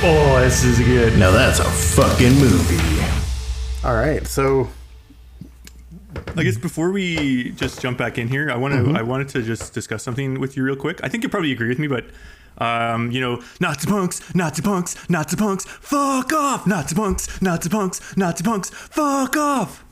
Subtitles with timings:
[0.00, 1.18] Oh, this is good.
[1.18, 3.02] Now that's a fucking movie.
[3.84, 4.68] All right, so
[6.36, 9.42] I guess before we just jump back in here, I want to I wanted to
[9.42, 11.00] just discuss something with you real quick.
[11.02, 12.04] I think you probably agree with me, but
[12.58, 18.16] um, you know, Nazi punks, Nazi punks, Nazi punks, fuck off, Nazi punks, Nazi punks,
[18.16, 19.84] Nazi punks, fuck off.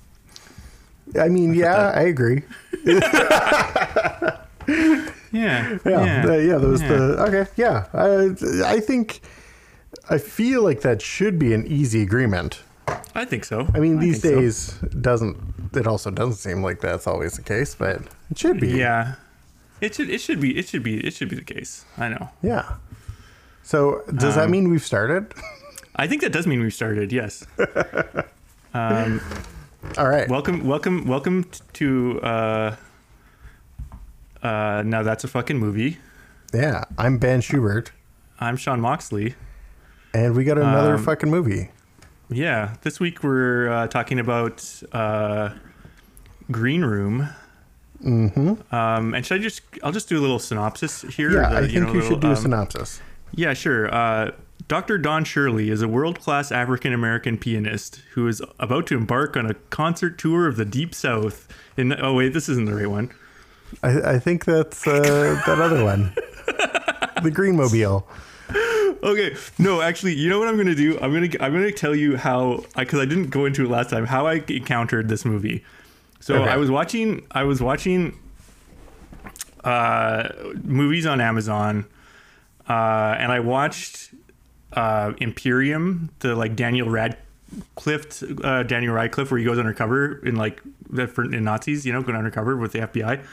[1.18, 2.43] I mean, yeah, I agree.
[5.32, 6.59] Yeah, Yeah, yeah, yeah.
[6.59, 6.88] Those Yeah.
[6.88, 7.46] the okay.
[7.57, 8.34] Yeah, I
[8.64, 9.20] I think
[10.11, 12.61] I feel like that should be an easy agreement.
[13.14, 13.67] I think so.
[13.75, 14.31] I mean, these so.
[14.31, 15.36] days doesn't
[15.75, 18.00] it also doesn't seem like that's always the case, but
[18.31, 18.69] it should be.
[18.69, 19.14] Yeah,
[19.81, 21.85] it should it should be it should be it should be the case.
[21.99, 22.29] I know.
[22.43, 22.77] Yeah.
[23.63, 25.35] So does that Um, mean we've started?
[25.97, 27.13] I think that does mean we've started.
[27.13, 27.44] Yes.
[28.75, 29.22] Um,
[29.97, 30.29] All right.
[30.29, 32.20] welcome, welcome, welcome to.
[32.20, 32.77] Uh,
[34.42, 35.97] uh, now that's a fucking movie.
[36.53, 37.92] yeah, I'm Ben Schubert,
[38.39, 39.34] I'm Sean Moxley.
[40.16, 41.70] And we got another Um, fucking movie.
[42.30, 45.50] Yeah, this week we're uh, talking about uh,
[46.50, 47.28] Green Room.
[48.02, 48.74] Mm-hmm.
[48.74, 49.62] Um, and should I just?
[49.82, 51.32] I'll just do a little synopsis here.
[51.32, 53.00] Yeah, the- I think you, know, should little, do a um, synopsis.
[53.32, 53.92] Yeah, sure.
[53.94, 54.30] Uh,
[54.68, 54.98] Dr.
[54.98, 59.46] Don Shirley is a world class African American pianist who is about to embark on
[59.46, 61.46] a concert tour of the Deep South.
[61.76, 63.12] In oh wait, this isn't the right one.
[63.82, 66.12] I, I think that's uh, that other one,
[67.22, 68.04] the Greenmobile.
[69.06, 70.98] Okay, no, actually, you know what I'm gonna do?
[70.98, 74.04] I'm gonna I'm gonna tell you how because I, didn't go into it last time
[74.04, 75.64] how I encountered this movie.
[76.18, 76.50] So Okay.
[76.50, 78.18] I was watching I was watching
[79.62, 80.28] uh,
[80.64, 81.86] movies on Amazon,
[82.68, 84.10] uh, and I watched
[84.72, 90.60] uh, Imperium, the like Daniel Radcliffe, uh, Daniel Radcliffe, where he goes undercover in like
[90.91, 93.24] the in Nazis, you know, going undercover with the FBI.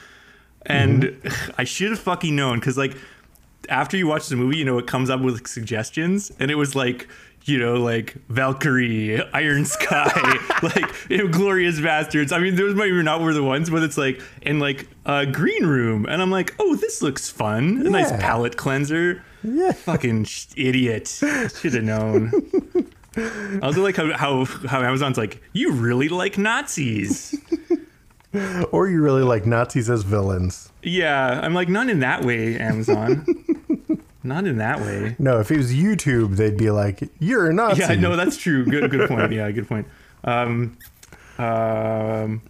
[0.67, 1.19] And
[1.57, 2.95] I should have fucking known because like
[3.69, 6.75] after you watch the movie, you know, it comes up with suggestions, and it was
[6.75, 7.07] like,
[7.45, 10.11] you know, like Valkyrie, Iron Sky,
[10.63, 12.31] like Glorious Bastards.
[12.31, 15.25] I mean, those might even not were the ones, but it's like, and like uh,
[15.25, 18.19] Green Room, and I'm like, oh, this looks fun, a nice Yeah.
[18.21, 19.23] palate cleanser.
[19.43, 19.73] Yeah.
[19.73, 22.31] Fucking sh- idiot, should have known.
[23.17, 27.35] I also like how, how how Amazon's like, you really like Nazis.
[28.71, 30.71] Or you really like Nazis as villains.
[30.81, 33.25] Yeah, I'm like, not in that way, Amazon.
[34.23, 35.15] not in that way.
[35.19, 38.65] No, if it was YouTube, they'd be like, "You're a Nazi." Yeah, no, that's true.
[38.65, 39.31] Good, good point.
[39.31, 39.87] Yeah, good point.
[40.23, 40.77] Um,
[41.37, 42.41] um,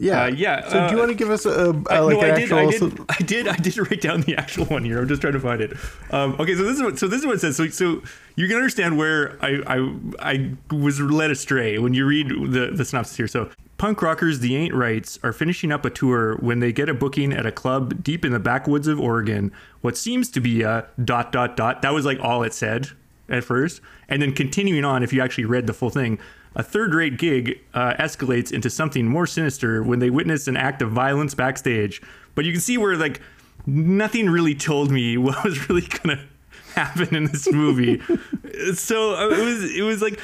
[0.00, 2.16] yeah, uh, yeah, So do you uh, want to give us a, a I, like
[2.16, 2.52] no, I did?
[2.52, 5.00] I did, I did, I did write down the actual one here.
[5.00, 5.76] I'm just trying to find it.
[6.10, 7.56] Um, okay, so this is what, so this is what it says.
[7.56, 8.02] So, so
[8.34, 12.84] you can understand where I, I, I was led astray when you read the the
[12.84, 13.28] synopsis here.
[13.28, 13.50] So.
[13.78, 17.32] Punk rockers, the Ain't Rights, are finishing up a tour when they get a booking
[17.32, 19.50] at a club deep in the backwoods of Oregon.
[19.80, 21.80] What seems to be a dot dot dot.
[21.80, 22.88] That was like all it said
[23.30, 25.02] at first, and then continuing on.
[25.02, 26.18] If you actually read the full thing,
[26.56, 30.90] a third-rate gig uh, escalates into something more sinister when they witness an act of
[30.90, 32.02] violence backstage.
[32.34, 33.20] But you can see where like
[33.66, 36.24] nothing really told me what was really gonna
[36.74, 38.00] happen in this movie.
[38.74, 40.18] so uh, it was it was like.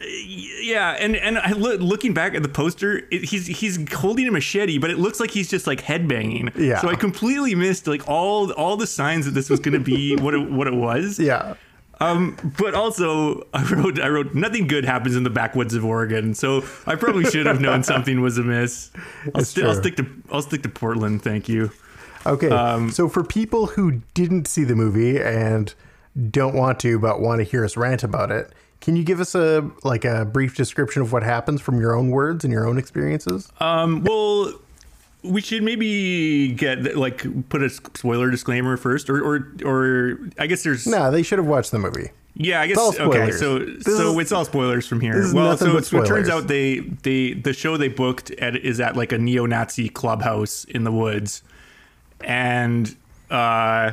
[0.00, 4.30] Yeah, and and I look, looking back at the poster, it, he's he's holding a
[4.30, 6.56] machete, but it looks like he's just like headbanging.
[6.56, 6.80] Yeah.
[6.80, 10.14] So I completely missed like all all the signs that this was going to be
[10.14, 11.18] what it, what it was.
[11.18, 11.54] yeah,
[12.00, 16.34] Um, but also I wrote I wrote nothing good happens in the backwoods of Oregon,
[16.34, 18.90] so I probably should have known something was amiss.
[19.34, 21.22] I'll, sti- I'll stick to I'll stick to Portland.
[21.22, 21.72] Thank you.
[22.26, 22.50] Okay.
[22.50, 25.74] Um, so for people who didn't see the movie and
[26.30, 29.34] don't want to but want to hear us rant about it, can you give us
[29.34, 32.78] a like a brief description of what happens from your own words and your own
[32.78, 33.50] experiences?
[33.60, 34.52] Um, well,
[35.22, 40.62] we should maybe get like put a spoiler disclaimer first, or or or I guess
[40.62, 42.10] there's no, they should have watched the movie.
[42.40, 43.32] Yeah, I guess okay.
[43.32, 45.32] So This so is- it's all spoilers from here.
[45.34, 49.10] Well, so, it turns out they they the show they booked at is at like
[49.10, 51.42] a neo-Nazi clubhouse in the woods,
[52.20, 52.94] and
[53.28, 53.90] uh,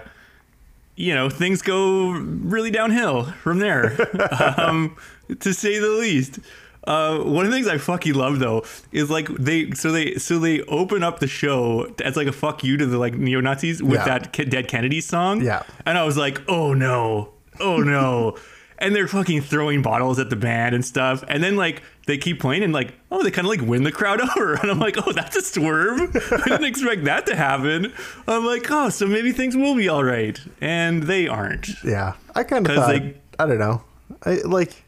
[0.95, 3.97] you know things go really downhill from there,
[4.59, 4.95] um,
[5.39, 6.39] to say the least.
[6.87, 10.37] Uh, one of the things I fucking love though is like they so they so
[10.40, 13.82] they open up the show as like a fuck you to the like neo Nazis
[13.82, 14.05] with Yeah.
[14.20, 15.41] that Ke- Dead Kennedy song.
[15.41, 15.64] Yeah.
[15.85, 17.29] and I was like, oh no,
[17.59, 18.35] oh no.
[18.78, 21.23] And they're fucking throwing bottles at the band and stuff.
[21.29, 23.91] And then like they keep playing and like, oh, they kind of like win the
[23.91, 24.55] crowd over.
[24.55, 26.02] And I'm like, oh, that's a swerve.
[26.31, 27.93] I didn't expect that to happen.
[28.28, 30.38] I'm like, oh, so maybe things will be all right.
[30.59, 31.70] And they aren't.
[31.85, 32.90] Yeah, I kind of thought.
[32.90, 33.81] they- I don't know.
[34.26, 34.84] I like.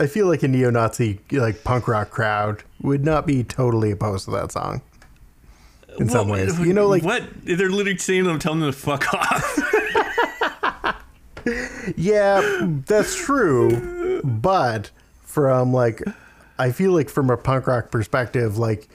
[0.00, 4.30] I feel like a neo-Nazi like punk rock crowd would not be totally opposed to
[4.32, 4.82] that song.
[5.98, 7.22] In some Well, ways, you know, like what?
[7.44, 9.60] They're literally saying them, telling them to fuck off.
[11.96, 12.40] Yeah,
[12.86, 14.22] that's true.
[14.24, 16.02] But from like,
[16.58, 18.88] I feel like from a punk rock perspective, like,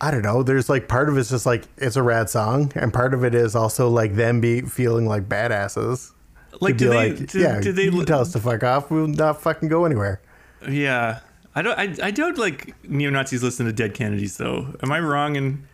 [0.00, 0.42] I don't know.
[0.42, 3.34] There's like part of it's just like it's a rad song, and part of it
[3.34, 6.12] is also like them be feeling like badasses.
[6.60, 7.12] Like, do they?
[7.12, 7.84] like, do, yeah, do they?
[7.84, 8.90] you tell us to fuck off.
[8.90, 10.20] We'll not fucking go anywhere.
[10.68, 11.20] Yeah,
[11.54, 11.78] I don't.
[11.78, 14.74] I, I don't like neo Nazis listen to Dead Kennedys though.
[14.82, 15.36] Am I wrong?
[15.36, 15.66] In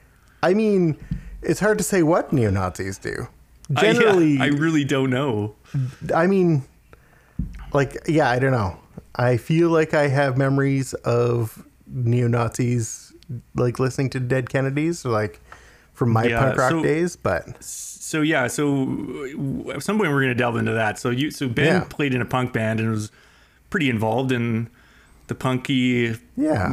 [0.42, 0.96] I mean,
[1.40, 3.28] it's hard to say what neo Nazis do.
[3.76, 5.54] I- yeah, Generally, I really don't know.
[6.14, 6.64] I mean,
[7.72, 8.78] like, yeah, I don't know.
[9.14, 13.12] I feel like I have memories of neo Nazis
[13.54, 15.40] like listening to Dead Kennedys, like
[15.94, 17.16] from my Yeah, punk rock so- days.
[17.16, 17.62] But
[18.12, 18.82] So yeah, so
[19.74, 20.98] at some point we're gonna delve into that.
[20.98, 21.84] So you, so Ben Yeah.
[21.88, 23.10] played in a punk band and was
[23.70, 24.68] pretty involved in
[25.28, 26.66] the punky yeah,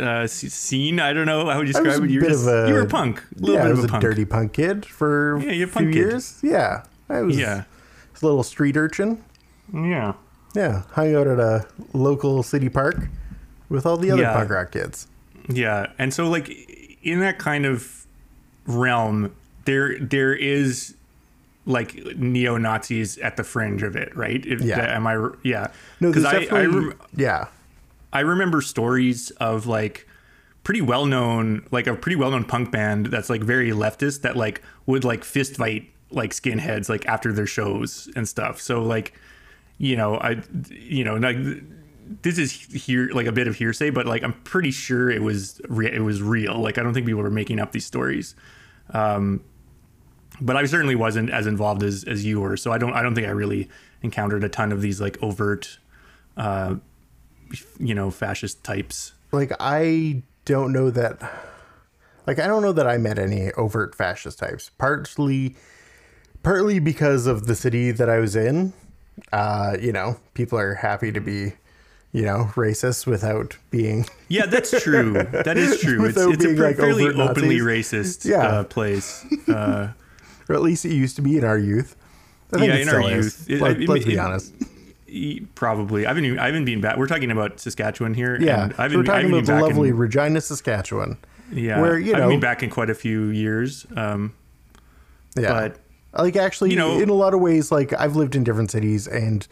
[0.00, 1.00] uh, scene.
[1.00, 2.10] I don't know how would you describe it.
[2.10, 3.84] You were just, a you were a punk, a little yeah, bit I of was
[3.84, 4.02] a a punk.
[4.02, 5.98] dirty punk kid for Yeah, you're a a few punk kid.
[5.98, 6.38] years.
[6.40, 7.64] Yeah, I was Yeah,
[8.22, 9.24] a little street urchin.
[9.74, 10.12] yeah.
[10.54, 13.08] Yeah, hung out at a local city park
[13.68, 14.34] with all the other Yeah.
[14.34, 15.08] punk rock kids.
[15.48, 16.48] Yeah, and so like
[17.02, 18.06] in that kind of
[18.68, 19.32] realm,
[19.66, 20.94] there there is
[21.66, 24.44] like neo Nazis at the fringe of it, right?
[24.46, 24.78] If, Yeah.
[24.96, 25.28] am I?
[25.42, 25.68] Yeah,
[26.00, 27.48] No, there's I, I rem- yeah.
[28.12, 30.06] I remember stories of like
[30.62, 34.36] pretty well known, like a pretty well known punk band that's like very leftist that
[34.36, 38.60] like would like fist fight like skinheads like after their shows and stuff.
[38.60, 39.12] So like,
[39.78, 40.40] you know, I,
[40.70, 41.36] you know, like
[42.22, 45.60] this is here like a bit of hearsay, but like I'm pretty sure it was
[45.68, 46.60] re- it was real.
[46.60, 48.36] Like I don't think people were making up these stories.
[48.90, 49.42] Um,
[50.40, 53.14] but I certainly wasn't as involved as, as you were, so I don't I don't
[53.14, 53.68] think I really
[54.02, 55.78] encountered a ton of these like overt
[56.36, 56.76] uh,
[57.78, 61.18] you know fascist types like I don't know that
[62.26, 64.70] like I don't know that I met any overt fascist types.
[64.78, 65.56] Partly
[66.42, 68.72] partly because of the city that I was in.
[69.32, 71.54] Uh, you know, people are happy to be,
[72.12, 76.76] you know, racist without being yeah that's true that is true it's, it's a like,
[76.76, 77.62] fairly openly Nazis.
[77.62, 78.46] racist Yeah.
[78.46, 79.92] uh, place uh,
[80.48, 81.96] or at least it used to be in our youth.
[82.52, 83.48] I think Yeah, in our is.
[83.48, 83.50] youth.
[83.50, 84.52] It- Let, let's be honest.
[85.54, 88.74] probably i haven't even, i haven't been back we're talking about saskatchewan here Yeah, and
[88.76, 91.16] I've we're been, talking about the lovely in, Regina, Saskatchewan.
[91.52, 94.34] yeah where, you i haven't been back in quite a few years um
[95.38, 95.70] Yeah.
[96.12, 98.70] but like actually you know- in a lot of ways like i've lived in different
[98.72, 99.46] cities and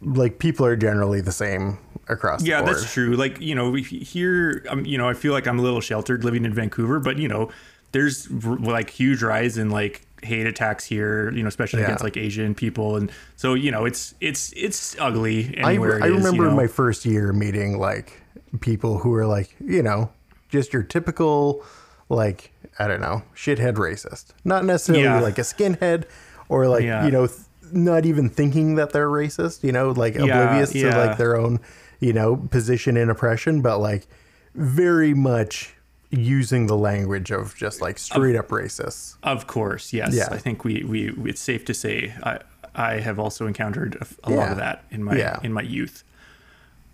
[0.00, 1.76] like people are generally the same
[2.08, 5.58] across yeah that's true like you know here um, you know i feel like i'm
[5.58, 7.50] a little sheltered living in vancouver but you know
[7.94, 11.86] there's like huge rise in like hate attacks here you know especially Yeah.
[11.86, 16.06] against like asian people and so you know it's it's it's ugly i, anywhere I
[16.08, 16.56] is, remember you know?
[16.56, 18.20] my first year meeting like
[18.60, 20.10] people who were like you know
[20.48, 21.62] just your typical
[22.08, 25.20] like i don't know shithead racist not necessarily Yeah.
[25.20, 26.04] like a skinhead
[26.48, 27.04] or like Yeah.
[27.04, 27.40] you know th-
[27.72, 31.60] not even thinking that they're racist you know like oblivious to like their own
[32.00, 34.06] you know position in oppression but like
[34.54, 35.73] very much
[36.18, 40.14] using the language of just like straight up racists Of course, yes.
[40.14, 40.28] Yeah.
[40.30, 42.40] I think we, we it's safe to say I
[42.74, 45.38] I have also encountered a, a lot of that in my Yeah.
[45.42, 46.02] in my youth.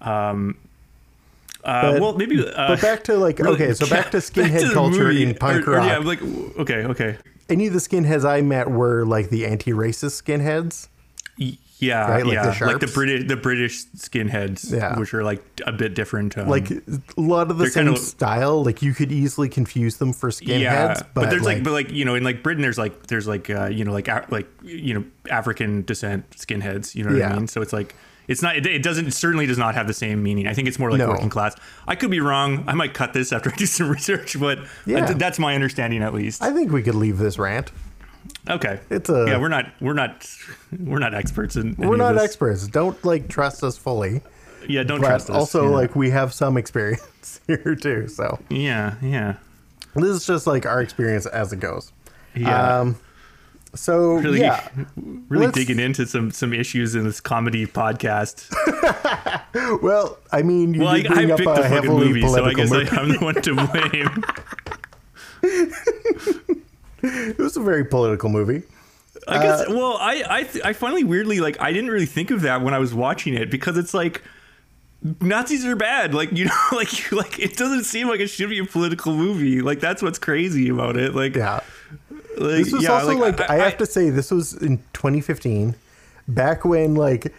[0.00, 0.56] Um.
[1.64, 2.40] Uh, But- well, maybe.
[2.46, 5.22] Uh, but back to like really- okay so back to back skinhead the culture movie,
[5.22, 6.22] in punk or- or, rock Yeah, like
[6.58, 7.16] okay, okay.
[7.50, 10.88] any of the skinheads i met were like the anti-racist skinheads
[11.80, 14.98] Yeah, Right, like the yeah, like the British the British skinheads, Yeah.
[14.98, 16.36] which are like a bit different.
[16.38, 16.80] Um, like a
[17.16, 20.94] lot of the same kinda- style like you could easily confuse them for skinheads yeah,
[20.94, 23.26] but, but, there's like, like, but like you know, in like Britain, there's like there's
[23.26, 26.94] like uh, you know like a- like you know African descent skinheads.
[26.94, 27.32] You know what Yeah.
[27.32, 27.48] I mean?
[27.48, 27.94] So it's like
[28.28, 30.46] it's not it, it doesn't it certainly does not have the same meaning.
[30.46, 31.08] I think it's more like No.
[31.08, 31.56] working class.
[31.88, 32.64] I could be wrong.
[32.68, 35.06] I might cut this after I do some research, but Yeah.
[35.06, 36.42] th- that's my understanding at least.
[36.42, 37.72] i think we could leave this rant
[38.48, 40.26] okay, it's a yeah, we're not we're not
[40.78, 41.74] we're not experts in.
[41.78, 44.22] we're not experts don't like trust us fully
[44.68, 45.36] Yeah, don't but trust us.
[45.36, 45.70] also yeah.
[45.70, 49.34] like we have some experience here too so yeah, yeah,
[49.94, 51.92] this is just like our experience as it goes
[52.34, 52.80] yeah.
[52.80, 52.96] um
[53.74, 54.68] so really, yeah
[55.28, 58.48] really let's- digging into some some issues in this comedy podcast.
[59.82, 62.70] well i mean you Well, I, I picked a the fucking movie, so I guess
[62.70, 62.88] movie.
[62.90, 64.24] I, I'm the one to blame.
[67.30, 68.62] it was a very political movie
[69.28, 69.68] I Uh, guess.
[69.68, 72.74] well, I I th- I finally weirdly like I didn't really think of that when
[72.74, 74.22] I was watching it because it's like
[75.20, 76.14] Nazis are bad.
[76.14, 79.14] Like you know, like you, like it doesn't seem like it should be a political
[79.14, 79.60] movie.
[79.62, 81.14] Like that's what's crazy about it.
[81.14, 81.60] Like yeah
[82.38, 85.74] like, This was yeah, also like, I, have to say this was in 2015,
[86.28, 87.32] back when like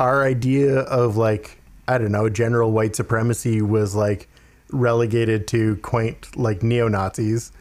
[0.00, 4.28] our idea of like I don't know general white supremacy was like
[4.72, 7.52] relegated to quaint like neo Nazis,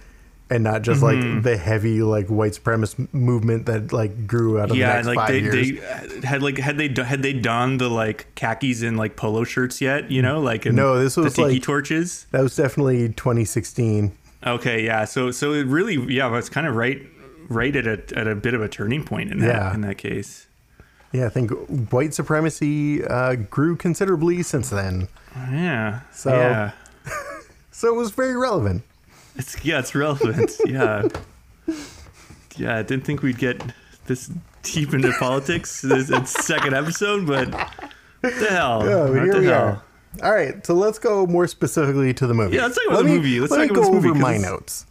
[0.51, 4.77] and not just like the heavy like white supremacist movement that like grew out of
[4.77, 6.21] yeah, the next like five they, years.
[6.21, 9.79] they had like had they had they donned the like khakis and like polo shirts
[9.81, 10.09] yet?
[10.09, 12.25] You know, like No, this was, the tiki like- torches.
[12.31, 14.11] that was definitely 2016.
[14.45, 15.05] Okay, yeah.
[15.05, 17.01] So so it really yeah, it's kind of right
[17.49, 19.73] right at a at a bit of a turning point in that Yeah.
[19.73, 20.47] in that case.
[21.11, 21.51] Yeah, I think
[21.91, 25.07] white supremacy uh, grew considerably since then,
[25.51, 26.01] Yeah.
[26.11, 26.71] So- yeah.
[27.71, 28.83] so it was very relevant.
[29.35, 30.51] It's yeah, it's relevant.
[30.65, 31.07] yeah.
[32.57, 33.61] Yeah, I didn't think we'd get
[34.07, 34.29] this
[34.63, 38.83] deep into politics this it's second episode, but what the hell?
[38.85, 39.63] Yeah, what here the we hell?
[39.63, 39.83] are.
[40.23, 42.55] All right, so let's go more specifically to the movie.
[42.57, 43.39] Yeah, let's talk about let the me, movie.
[43.39, 44.85] Let's let talk me about go this movie, over my notes.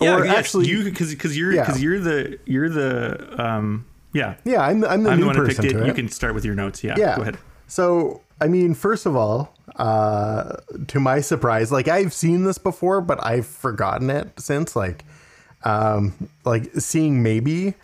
[0.00, 1.66] Yeah, or yes, actually, you because because you're Yeah.
[1.66, 5.36] because you're the you're the um yeah yeah, I'm, I'm the I'm new the one
[5.36, 5.80] who person picked it.
[5.82, 5.86] it.
[5.86, 6.82] You can start with your notes.
[6.82, 7.16] Yeah, yeah.
[7.16, 7.38] go ahead.
[7.66, 10.56] So, I mean, first of all, uh,
[10.88, 14.76] to my surprise, like I've seen this before, but I've forgotten it since.
[14.76, 15.04] Like,
[15.64, 17.74] um, like seeing maybe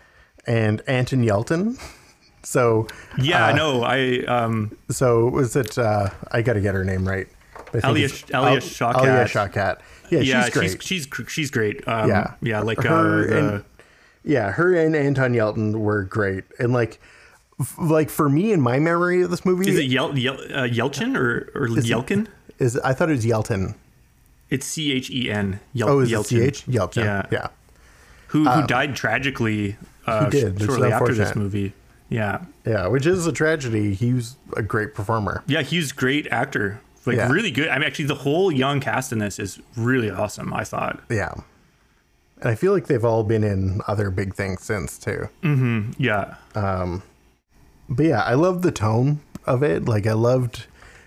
[0.47, 1.79] and Anton Yelton.
[2.43, 2.87] So
[3.21, 3.83] Yeah, uh, I know.
[3.83, 5.77] I um So was it?
[5.77, 7.27] Uh, I got to get her name right.
[7.75, 8.35] Alia- Shawkat.
[8.35, 9.79] Alia Shawkat.
[10.11, 10.83] Yeah, yeah, she's great.
[10.83, 11.87] she's she's she's great.
[11.87, 12.33] Um, Yeah.
[12.41, 13.65] yeah, like Her uh, and-
[14.25, 16.99] yeah, her and Anton Yelton were great, and like,
[17.61, 20.63] f- like for me in my memory of this movie is it Yel, Yel, uh,
[20.69, 22.27] Yelchin or or Yelkin?
[22.59, 23.75] is I thought it was Yelton.
[24.49, 25.61] It's C H E N.
[25.73, 26.41] Yel, Oh, is Yelchin.
[26.49, 26.67] it CH?
[26.67, 27.05] Yelton.
[27.05, 27.27] Yeah.
[27.31, 27.47] yeah.
[28.29, 29.77] Who who died tragically?
[30.07, 31.73] Uh, He did, is shortly after this movie.
[32.09, 33.95] Yeah, Yeah, which is a tragedy.
[33.95, 35.45] He was a great performer.
[35.47, 36.81] yeah, he's a great actor.
[37.07, 37.31] Like Yeah.
[37.31, 37.69] really good.
[37.69, 40.53] I mean, actually, the whole young cast in this is really awesome.
[40.53, 41.01] I thought.
[41.09, 41.33] Yeah.
[42.41, 45.29] And I feel like they've all been in other big things since too.
[45.99, 46.35] Yeah,
[47.91, 49.87] But yeah, I love the tone of it.
[49.87, 50.67] Like I loved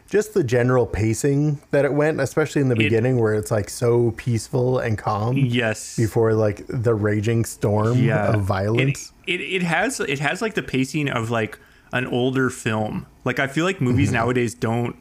[0.09, 4.11] just the general pacing that it went, especially in the beginning where it's like so
[4.11, 5.95] peaceful and calm yes.
[5.97, 8.33] before like the raging storm yeah.
[8.33, 9.11] of violence.
[9.25, 11.57] It, it it has it has like the pacing of like
[11.93, 13.07] an older film.
[13.23, 14.17] Like I feel like movies Mm-hmm.
[14.17, 14.95] nowadays don't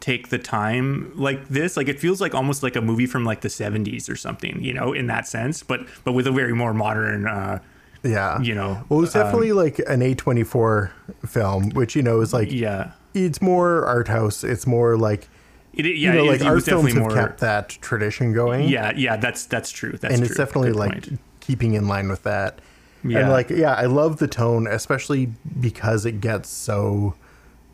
[0.00, 1.76] take the time like this.
[1.76, 4.74] Like it feels like almost like a movie from like the 70s or something, you
[4.74, 7.60] know, in that sense, but but with a very more modern uh
[8.02, 8.40] yeah.
[8.40, 10.90] you know, Well, it's definitely like an A24
[11.26, 12.92] film, which you know is like yeah.
[13.14, 14.42] it's more art house.
[14.44, 15.28] It's more like
[15.74, 18.68] It, it- you know, it- like it art films have more kept that tradition going.
[18.68, 19.92] Yeah, yeah, that's that's true.
[19.92, 20.26] That's and true.
[20.26, 21.20] it's definitely Good like point.
[21.40, 22.60] keeping in line with that.
[23.04, 23.18] Yeah.
[23.20, 25.26] And like, yeah, I love the tone, especially
[25.60, 27.14] because it gets so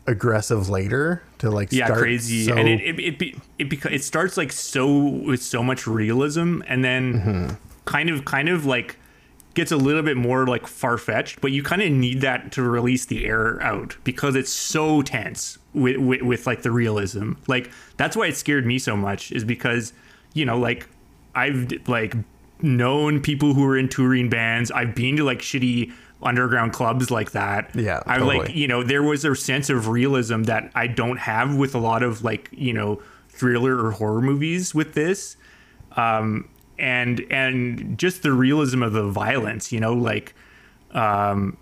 [0.07, 4.03] aggressive later to like yeah, crazy, so- and it it it, be, it, beca- it
[4.03, 7.55] starts like so with so much realism, and then Mm-hmm.
[7.85, 8.97] kind of kind of like
[9.59, 12.63] gets a little bit more like far fetched, but you kind of need that to
[12.63, 17.33] release the air out because it's so tense with, with with like the realism.
[17.45, 19.91] Like that's why it scared me so much is because
[20.33, 20.87] you know like
[21.35, 22.15] I've like
[22.61, 24.71] known people who were in touring bands.
[24.71, 25.91] I've been to like shitty
[26.23, 27.75] underground clubs like that.
[27.75, 31.57] Yeah, I like you know there was a sense of realism that I don't have
[31.57, 35.35] with a lot of like you know thriller or horror movies with this.
[35.97, 36.47] Um,
[36.79, 40.33] and and just the realism of the violence, you know, like
[40.91, 41.57] um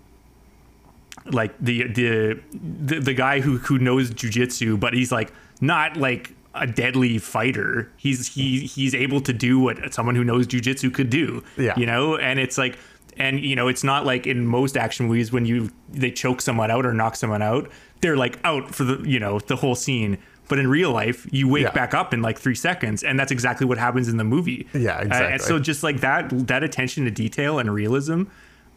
[1.26, 6.32] like the the the, the guy who who knows jujitsu, but he's like not like
[6.54, 7.90] a deadly fighter.
[7.96, 11.42] He's he he's able to do what someone who knows jujitsu could do.
[11.56, 11.74] Yeah.
[11.76, 12.78] You know, and it's like
[13.16, 16.70] and you know, it's not like in most action movies when you they choke someone
[16.70, 17.70] out or knock someone out,
[18.00, 20.18] they're like out for the you know, the whole scene.
[20.48, 21.72] But in real life, you wake Yeah.
[21.72, 24.66] back up in like three seconds, and that's exactly what happens in the movie.
[24.74, 28.24] Yeah, Uh, and so just like that that attention to detail and realism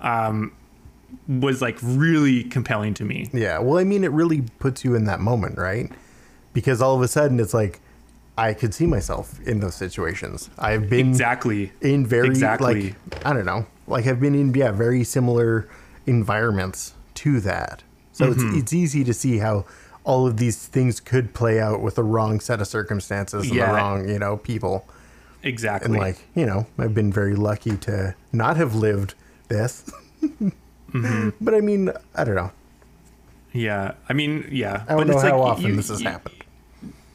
[0.01, 0.51] um,
[1.27, 3.29] was like really compelling to me.
[3.33, 3.59] Yeah.
[3.59, 5.91] Well, I mean, it really puts you in that moment, right?
[6.53, 7.79] Because all of a sudden it's like,
[8.37, 10.49] I could see myself in those situations.
[10.57, 11.71] I've been Exactly.
[11.81, 12.83] in very Exactly.
[13.13, 15.67] like I don't know, like I've been in yeah very similar
[16.07, 17.83] environments to that.
[18.13, 18.49] So Mm-hmm.
[18.49, 19.65] it's it's easy to see how
[20.03, 23.67] all of these things could play out with the wrong set of circumstances and Yeah.
[23.67, 24.86] the wrong you know people.
[25.43, 25.86] Exactly.
[25.91, 29.13] And like you know, I've been very lucky to not have lived
[29.48, 29.91] this.
[30.91, 31.29] Mm-hmm.
[31.39, 32.51] But I mean, I don't know.
[33.53, 33.93] yeah.
[34.10, 34.84] I mean, yeah.
[34.89, 36.36] I don't but know it's how like often you- this has you- happened.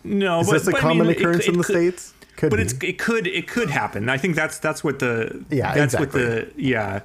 [0.02, 1.74] No, Is but, this a but I common mean, it- occurrence it in the could-
[1.76, 2.14] states?
[2.36, 2.62] Could But be.
[2.62, 4.08] it's it could it could happen.
[4.08, 6.22] I think that's that's what the Yeah, that's exactly.
[6.24, 7.00] what the yeah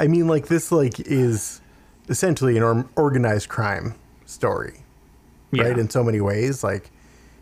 [0.00, 1.60] I mean, like this, like is
[2.08, 3.94] essentially an or- organized crime
[4.26, 4.84] story,
[5.52, 5.78] yeah right?
[5.78, 6.90] In so many ways, like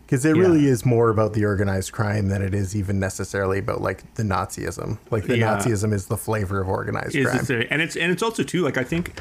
[0.05, 0.41] because it Yeah.
[0.43, 4.23] really is more about the organized crime than it is even necessarily about like the
[4.23, 4.97] Nazism.
[5.11, 5.57] Like the Yeah.
[5.57, 7.39] Nazism is the flavor of organized is crime.
[7.39, 9.13] it's a- and it's and it's also too like I think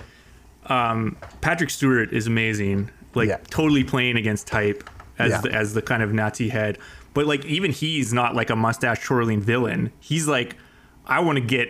[0.67, 3.39] um, Patrick Stewart is amazing, like Yeah.
[3.51, 4.89] totally playing against type
[5.19, 6.79] as the, as the kind of Nazi head.
[7.15, 9.93] but like even he's not like a mustache twirling villain.
[10.01, 10.57] He's like,
[11.07, 11.69] I want to get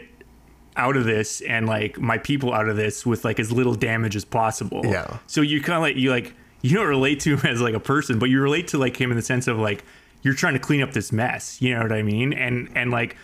[0.77, 4.17] out of this and like my people out of this with like as little damage
[4.17, 4.83] as possible.
[4.85, 5.19] Yeah.
[5.27, 7.81] So you kind of like you like you don't relate to him as like a
[7.81, 9.85] person, but you relate to like him in the sense of like
[10.23, 11.61] you're trying to clean up this mess.
[11.61, 12.33] You know what I mean?
[12.33, 13.17] And and like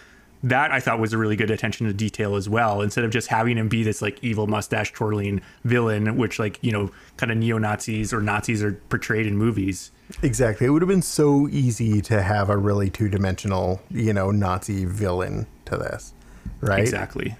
[0.42, 2.82] that I thought was a really good attention to detail as well.
[2.82, 6.72] Instead of just having him be this like evil mustache twirling villain, which like you
[6.72, 9.90] know kind of neo Nazis or Nazis are portrayed in movies.
[10.22, 10.66] Exactly.
[10.66, 14.84] It would have been so easy to have a really two dimensional, you know, Nazi
[14.86, 16.14] villain to this,
[16.60, 16.80] right?
[16.80, 17.36] Exactly.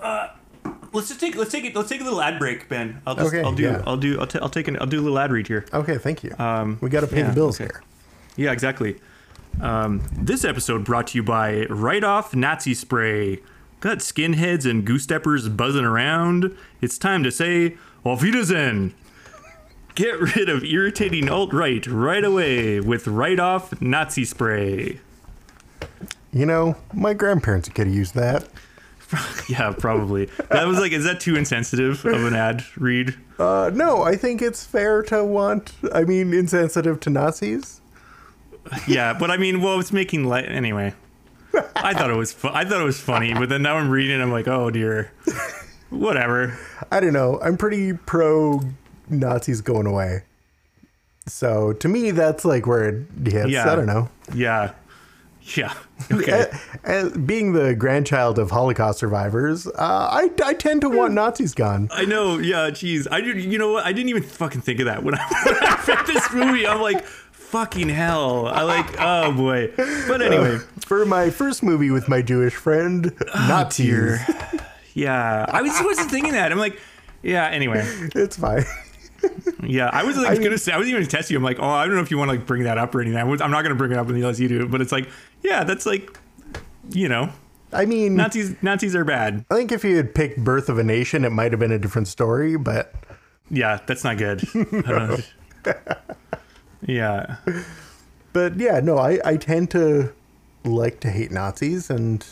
[0.00, 0.28] Uh,
[0.92, 3.00] let's just take let's take it let's take a little ad break, Ben.
[3.06, 3.82] I'll just Okay, I'll do yeah.
[3.86, 5.66] I'll do I'll, t- I'll take an I'll do a little ad read here.
[5.72, 6.34] Okay, thank you.
[6.38, 7.70] Um, we got to pay yeah, the bills okay.
[7.72, 7.82] here.
[8.36, 9.00] Yeah, exactly.
[9.60, 13.40] Um, this episode brought to you by Right Off Nazi Spray.
[13.80, 16.56] Got skinheads and goose steppers buzzing around.
[16.80, 18.94] It's time to say Auf Wiedersehen.
[19.94, 25.00] Get rid of irritating alt right right away with Right Off Nazi Spray.
[26.36, 28.46] You know, my grandparents could have used that.
[29.48, 30.24] Yeah, probably.
[30.50, 33.14] That was like, is that too insensitive of an ad read?
[33.38, 35.70] Uh, no, I think it's fair to want.
[35.94, 37.80] I mean, insensitive to Nazis.
[38.88, 40.92] Yeah, but I mean, well, it's making light anyway.
[41.76, 44.20] I thought it was fu- I thought it was funny, but then now I'm reading,
[44.20, 45.12] I'm like, oh dear.
[45.90, 46.58] Whatever.
[46.90, 47.38] I don't know.
[47.40, 48.60] I'm pretty pro
[49.08, 50.24] Nazis going away.
[51.26, 53.50] So to me, that's like where it hits.
[53.50, 53.70] Yeah.
[53.72, 54.08] I don't know.
[54.34, 54.72] Yeah.
[55.56, 55.74] Yeah.
[56.12, 56.46] Okay.
[56.84, 61.88] As being the grandchild of Holocaust survivors, uh, I, I tend to want Nazis gone.
[61.92, 62.38] I know.
[62.38, 62.70] Yeah.
[62.70, 63.06] Jeez.
[63.10, 63.40] I did.
[63.40, 63.86] You know what?
[63.86, 66.66] I didn't even fucking think of that when I, when I read this movie.
[66.66, 68.46] I'm like, fucking hell.
[68.48, 68.86] I like.
[68.98, 69.72] Oh boy.
[69.76, 70.58] But uh, anyway.
[70.80, 73.86] For my first movie with my Jewish friend, oh, Nazis.
[73.86, 74.26] dear.
[74.94, 75.44] Yeah.
[75.48, 76.50] I was wasn't thinking that.
[76.50, 76.80] I'm like.
[77.22, 77.46] Yeah.
[77.46, 77.82] Anyway.
[78.14, 78.64] It's fine.
[79.68, 81.36] Yeah, I was like gonna say I was even gonna test you.
[81.36, 83.00] I'm like, oh, I don't know if you want to like bring that up or
[83.00, 83.18] anything.
[83.18, 84.66] I I'm not gonna bring it up unless you do.
[84.68, 85.08] But it's like,
[85.42, 86.16] yeah, that's like,
[86.90, 87.30] you know,
[87.72, 89.44] I mean, Nazis Nazis are bad.
[89.50, 91.78] I think if you had picked Birth of a Nation, it might have been a
[91.78, 92.94] different story, but
[93.50, 94.42] Yeah, that's not good.
[94.54, 95.22] I
[96.86, 97.36] yeah,
[98.32, 100.12] but yeah, no, I, I tend to
[100.64, 102.24] like to hate Nazis and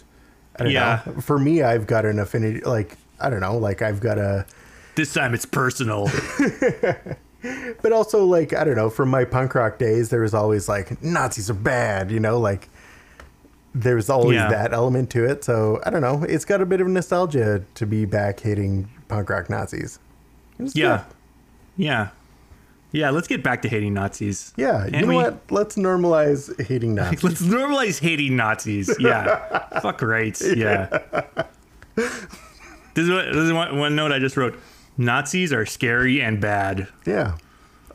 [0.56, 1.02] I don't Yeah.
[1.06, 1.20] know.
[1.20, 4.46] For me, I've got an affinity like I don't know, like I've got a
[4.94, 6.08] this time it's personal.
[7.82, 11.02] but also like I don't know, from my punk rock days there was always like
[11.02, 12.68] Nazis are bad, you know, like
[13.74, 14.48] there's always Yeah.
[14.50, 15.42] that element to it.
[15.44, 19.28] So I don't know, it's got a bit of nostalgia to be back hating punk
[19.30, 19.98] rock Nazis.
[20.58, 21.04] Yeah, good.
[21.84, 22.08] yeah,
[22.92, 23.10] yeah.
[23.10, 24.52] Let's get back to hating Nazis.
[24.56, 25.40] Yeah, you Can't know we- what?
[25.50, 27.24] Let's normalize hating Nazis.
[27.24, 28.94] Let's normalize hating Nazis.
[29.00, 30.42] Yeah, fuck rights.
[30.56, 30.86] Yeah.
[31.96, 34.56] This is, what, this is one, one note I just wrote.
[34.96, 36.88] Nazis are scary and bad.
[37.06, 37.36] Yeah.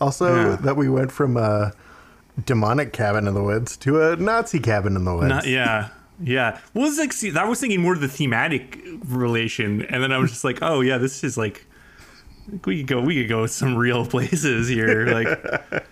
[0.02, 0.56] Also, Yeah.
[0.58, 1.74] that we went from a
[2.46, 5.28] demonic cabin in the woods to a Nazi cabin in the woods.
[5.30, 5.90] Not, yeah,
[6.22, 6.58] yeah.
[6.74, 10.18] Well, it's like see, I was thinking more of the thematic relation, and then I
[10.18, 11.66] was just like, oh yeah, this is like
[12.66, 15.06] we could go, we could go some real places here.
[15.06, 15.84] Like,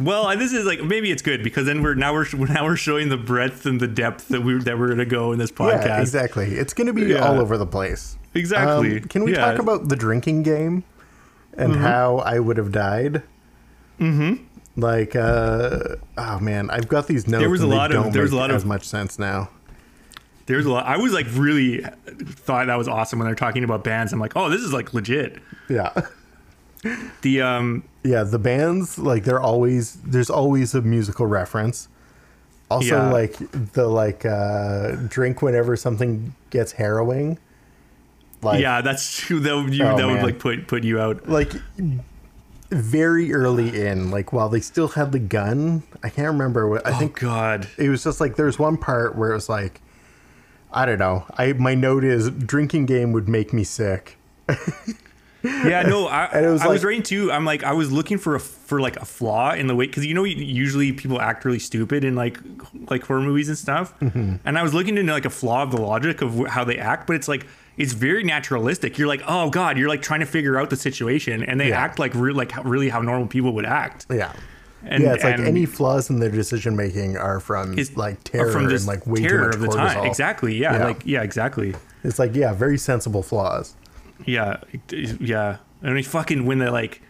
[0.00, 3.08] well, this is like maybe it's good because then we're now we're now we're showing
[3.10, 5.84] the breadth and the depth that we that we're gonna go in this podcast.
[5.86, 6.54] Yeah, exactly.
[6.54, 7.26] It's going to be Yeah.
[7.28, 8.16] all over the place.
[8.34, 8.96] Exactly.
[8.98, 9.50] Um, can we Yeah.
[9.50, 10.84] talk about the drinking game
[11.54, 13.22] and how I would have died?
[14.00, 14.44] Mm-hmm.
[14.80, 17.40] Like, uh, oh man, I've got these notes.
[17.42, 19.50] There was a lot of- there was a lot of- as much sense now.
[20.46, 20.86] There's a lot.
[20.86, 21.84] I was like really
[22.18, 24.12] thought that was awesome when they're talking about bands.
[24.12, 25.38] I'm like, oh, this is like legit.
[25.68, 25.90] Yeah,
[27.22, 28.22] The um, yeah.
[28.24, 31.88] The bands like they're always there's always a musical reference.
[32.70, 33.10] Also, Yeah.
[33.12, 33.36] like
[33.72, 37.38] the like uh, drink whenever something gets harrowing.
[38.42, 39.40] Like, yeah, that's true.
[39.40, 41.28] That would you, Oh, that would like put put you out.
[41.28, 41.52] like
[42.70, 45.82] very early in, like while they still had the gun.
[46.02, 47.68] I can't remember what I Oh think God.
[47.76, 49.80] it was just like there's one part where it was like
[50.72, 51.26] I don't know.
[51.36, 54.16] I my note is drinking game would make me sick.
[55.42, 57.32] Yeah, no, I, was I was like- writing too.
[57.32, 60.06] I'm like, I was looking for a for like a flaw in the way because
[60.06, 62.38] you know usually people act really stupid in like
[62.90, 64.36] like horror movies and stuff, Mm-hmm.
[64.44, 67.06] and I was looking into like a flaw of the logic of how they act,
[67.06, 68.98] but it's like it's very naturalistic.
[68.98, 71.80] You're like, oh god, you're like trying to figure out the situation, and they Yeah.
[71.80, 74.06] act like real like how- really how normal people would act.
[74.10, 74.32] Yeah.
[74.82, 78.50] And, yeah, it's like any flaws in their decision making are from is- like terror
[78.50, 79.74] from and like way too much of the cortisol.
[79.94, 80.06] time.
[80.06, 80.54] Exactly.
[80.56, 80.84] Yeah, Yeah.
[80.84, 81.22] Like yeah.
[81.22, 81.74] Exactly.
[82.04, 83.74] It's like yeah, very sensible flaws.
[84.26, 85.58] Yeah, yeah.
[85.82, 87.02] And he fucking when they like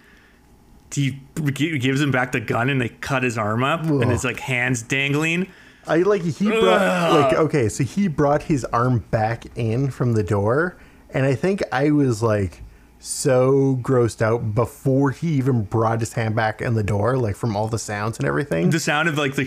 [0.94, 4.10] he gives him back the gun and they cut his arm up and Ugh.
[4.10, 5.46] his like hands dangling.
[5.86, 7.14] I like he brought Ugh.
[7.24, 10.76] like okay, so he brought his arm back in from the door,
[11.10, 12.62] and I think I was like
[13.02, 17.56] so grossed out before he even brought his hand back in the door, like from
[17.56, 18.68] all the sounds and everything.
[18.68, 19.42] The sound of like the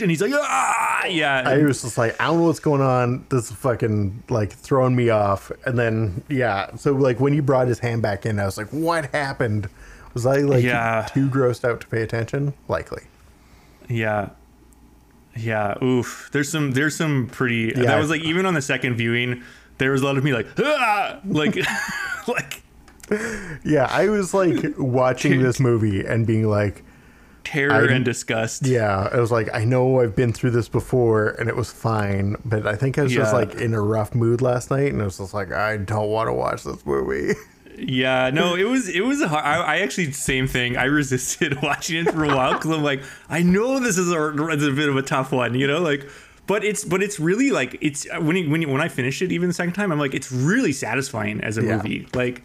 [0.00, 1.42] and he's like ah yeah.
[1.46, 3.26] I was just like, I don't know what's going on.
[3.28, 5.52] This is fucking like throwing me off.
[5.66, 8.68] And then yeah, so like when he brought his hand back in, I was like,
[8.68, 9.68] what happened?
[10.14, 11.06] Was I like Yeah.
[11.12, 12.54] too grossed out to pay attention?
[12.66, 13.02] Likely.
[13.90, 14.30] Yeah.
[15.36, 15.74] Yeah.
[15.84, 16.30] Oof.
[16.32, 17.82] There's some there's some pretty Yeah.
[17.84, 19.42] that was like even on the second viewing,
[19.76, 21.20] there was a lot of me like ah!
[21.26, 21.56] like
[22.26, 22.62] like
[23.64, 26.84] Yeah, I was like watching this movie and being like,
[27.44, 28.66] terror I- and disgust.
[28.66, 32.36] yeah, I was like, I know I've been through this before and it was fine,
[32.44, 35.04] but I think I was just like in a rough mood last night and I
[35.04, 37.34] was just like, I don't want to watch this movie.
[37.78, 40.78] Yeah, no, it was it was a hard, I, I actually same thing.
[40.78, 44.48] I resisted watching it for a while because I'm like, I know this is a,
[44.48, 46.08] it's a bit of a tough one, you know, like,
[46.46, 49.30] but it's but it's really like it's when you, when you, when I finished it
[49.30, 51.76] even the second time, I'm like, it's really satisfying as a Yeah.
[51.76, 52.08] movie.
[52.14, 52.44] Like,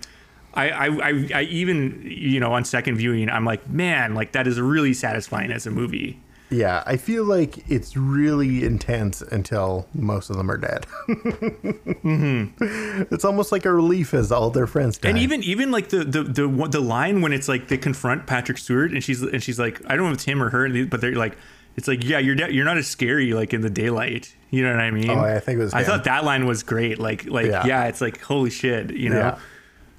[0.54, 4.48] I, I I I even you know on second viewing, I'm like, man, like that
[4.48, 6.20] is really satisfying as a movie.
[6.50, 10.86] Yeah, I feel like it's really intense until most of them are dead.
[12.02, 13.14] Mm-hmm.
[13.14, 15.10] It's almost like a relief as all their friends die.
[15.10, 18.58] And even even like the the the the line when it's like they confront Patrick
[18.58, 21.02] Stewart and she's and she's like I don't know if it's him or her, but
[21.02, 21.38] they're like
[21.78, 24.36] it's like yeah you're de- you're not as scary like in the daylight.
[24.50, 25.10] You know what I mean?
[25.10, 27.00] Oh, I think it was I thought that line was great.
[27.00, 27.66] Like like Yeah.
[27.66, 28.92] yeah, it's like holy shit.
[28.92, 29.20] You know?
[29.20, 29.40] Yeah.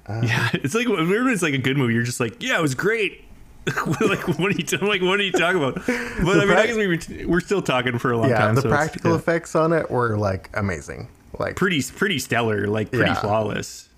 [0.07, 2.61] Uh, yeah, it's like whenever it's like a good movie, you're just like yeah, it
[2.61, 3.23] was great.
[4.01, 5.75] like what are you t- like what are you talking about?
[5.85, 8.39] But I mean, prac- I guess we were, we're still talking for a long yeah,
[8.39, 8.55] time.
[8.55, 9.17] the so practical yeah.
[9.17, 11.07] effects on it were like amazing.
[11.39, 13.15] Like pretty pretty stellar, like pretty Yeah.
[13.15, 13.89] flawless.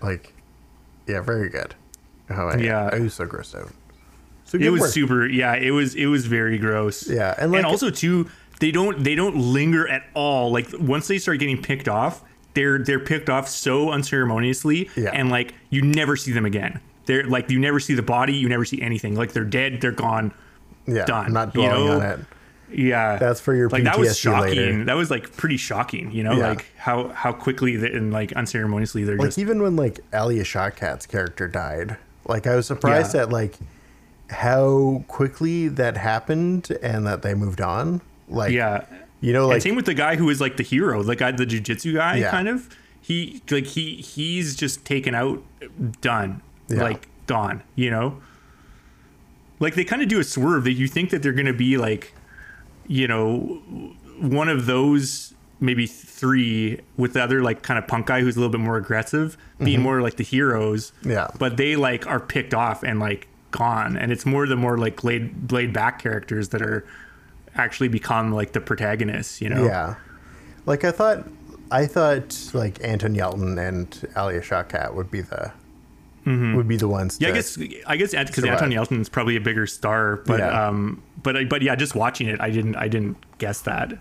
[0.00, 0.32] like
[1.08, 1.74] yeah, very good.
[2.30, 2.90] Oh I, Yeah.
[2.92, 3.72] I was so grossed out.
[4.44, 4.90] So it was work.
[4.90, 9.02] super yeah it was it was very gross Yeah, and, and, also too they don't
[9.02, 12.22] they don't linger at all like once they start getting picked off
[12.54, 15.10] they're they're picked off so unceremoniously Yeah.
[15.12, 18.48] and like you never see them again they're like you never see the body you
[18.48, 20.32] never see anything like they're dead they're gone
[20.86, 22.00] Yeah, done, not you know?
[22.00, 22.20] on it.
[22.70, 24.84] yeah That's for your like that was shocking later.
[24.84, 26.48] that was like pretty shocking you know Yeah.
[26.50, 30.44] like how how quickly they, and like unceremoniously they're Like just even when like Alia
[30.44, 33.22] Shawkat's character died, like I was surprised Yeah.
[33.22, 33.56] at like
[34.30, 38.00] how quickly that happened and that they moved on.
[38.28, 38.84] Like yeah
[39.22, 41.30] you know, and like same with the guy who is like the hero, the guy,
[41.32, 42.30] the jujitsu guy, Yeah.
[42.30, 42.68] kind of.
[43.00, 45.42] He like he he's just taken out,
[46.02, 46.82] done, Yeah.
[46.82, 47.62] like gone.
[47.74, 48.20] You know,
[49.60, 52.14] like they kind of do a swerve that you think that they're gonna be like,
[52.86, 53.62] you know,
[54.20, 58.40] one of those maybe three with the other like kind of punk guy who's a
[58.40, 60.92] little bit more aggressive, being more like the heroes.
[61.00, 61.10] Mm-hmm.
[61.12, 61.28] Yeah.
[61.38, 65.04] but they like are picked off and like gone, and it's more the more like
[65.04, 66.84] laid laid back characters that are
[67.54, 69.40] actually become like the protagonists.
[69.40, 69.64] You know.
[69.64, 69.96] Yeah.
[70.66, 71.26] Like I thought
[71.70, 75.52] I thought like Anton Yelton and Alia Shawkat would be the
[76.24, 77.24] would be the ones Mm-hmm.
[77.24, 78.44] Yeah, I guess I guess because.
[78.44, 80.68] Anton Yelchin's probably a bigger star, but Yeah.
[80.68, 83.94] um, but but yeah, just watching it, I didn't I didn't guess that.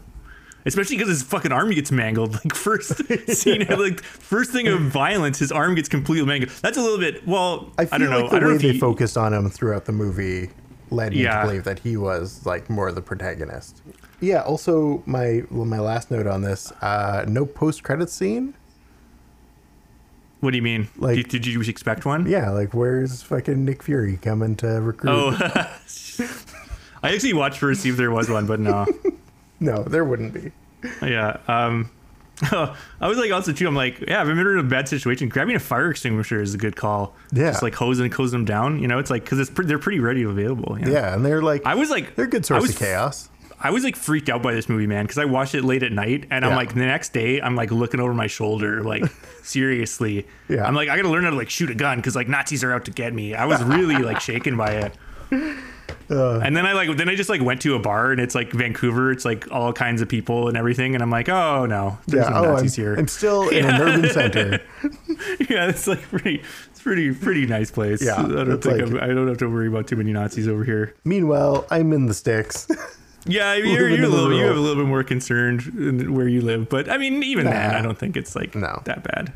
[0.63, 2.33] Especially because his fucking arm gets mangled.
[2.45, 2.93] Like first
[3.35, 6.51] scene, like first thing of violence, his arm gets completely mangled.
[6.61, 7.25] That's a little bit.
[7.27, 8.19] Well, I I, don't know.
[8.21, 10.51] like the I don't way know if they he, focused on him throughout the movie
[10.91, 11.41] led me Yeah.
[11.41, 13.81] to believe that he was like more the protagonist.
[14.19, 14.41] Yeah.
[14.41, 18.53] Also, my well, my last note on this: uh, no post credit scene.
[20.41, 20.87] What do you mean?
[20.97, 22.25] Like- did, did you expect one?
[22.27, 25.11] Yeah, like where's fucking Nick Fury coming to recruit?
[25.11, 25.37] Oh,
[27.03, 28.85] I actually watched for to see if there was one, but no.
[29.63, 30.51] No, there wouldn't be.
[31.03, 31.37] Yeah.
[31.47, 31.91] Um,
[33.01, 33.67] I was like, also too.
[33.67, 36.57] I'm like, yeah, if I'm in a bad situation, grabbing a fire extinguisher is a
[36.57, 37.15] good call.
[37.31, 37.51] Yeah.
[37.51, 38.79] Just like hosing, hose them down.
[38.79, 40.77] You know, it's like because it's pre- they're pretty ready available.
[40.79, 40.91] you know?
[40.91, 43.29] Yeah, and they're like I was like, they're a good source was, of chaos.
[43.63, 45.91] I was like freaked out by this movie, man, because I watched it late at
[45.91, 49.03] night, and I'm like, the next day, I'm like looking over my shoulder, like
[49.43, 50.25] seriously.
[50.49, 50.65] Yeah.
[50.65, 52.73] I'm like, I gotta learn how to like shoot a gun because like Nazis are
[52.73, 53.35] out to get me.
[53.35, 54.93] I was really like shaken by it.
[56.11, 56.39] Uh.
[56.43, 58.51] and then I like then I just like went to a bar and it's like
[58.51, 62.25] Vancouver, it's like all kinds of people and everything, and I'm like, oh no, there's
[62.25, 62.95] Yeah, no oh, I'm, Nazis here.
[62.95, 64.59] I'm still in an urban center.
[65.49, 68.03] yeah, it's like pretty, it's pretty pretty nice place.
[68.03, 70.47] Yeah, I don't think like- I'm, I don't have to worry about too many Nazis
[70.49, 70.95] over here.
[71.05, 72.67] Meanwhile, I'm in the sticks.
[73.27, 76.41] Yeah, you're, you're a little, you have a little bit more concerned in where you
[76.41, 77.77] live, but I mean, even then, Nah.
[77.77, 78.81] I don't think it's like No.
[78.85, 79.31] that bad.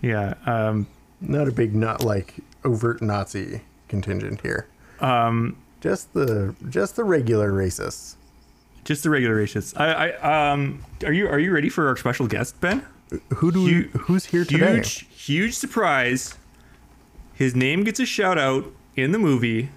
[0.00, 0.86] Yeah, um,
[1.20, 4.66] Not a big not like overt Nazi contingent here.
[5.02, 8.14] Um, Just the just the regular racists.
[8.84, 9.78] just the regular racists.
[9.78, 12.84] I, I, um, are you are you ready for our special guest, Ben?
[13.36, 14.76] Who do we, who's here today?
[14.76, 16.36] Huge, huge surprise.
[17.34, 18.64] His name gets a shout out
[18.96, 19.68] in the movie.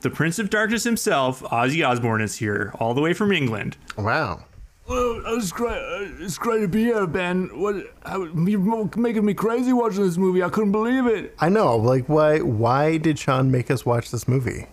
[0.00, 3.76] The Prince of Darkness himself, Ozzy Osbourne, is here, all the way from England.
[3.98, 4.44] Wow.
[4.92, 5.72] Well, it's great.
[5.78, 7.48] uh, It's great to be here, Ben.
[7.58, 7.76] What?
[8.04, 10.42] How, you're making me crazy watching this movie.
[10.42, 11.34] I couldn't believe it.
[11.38, 11.76] I know.
[11.76, 12.40] Like, why?
[12.40, 14.66] Why did Sean make us watch this movie?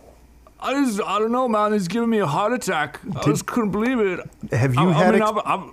[0.60, 1.72] I just, I don't know, man.
[1.72, 3.00] He's giving me a heart attack.
[3.16, 4.20] I just couldn't believe it.
[4.52, 5.70] Have you I, had I mean, ex- I've, I've,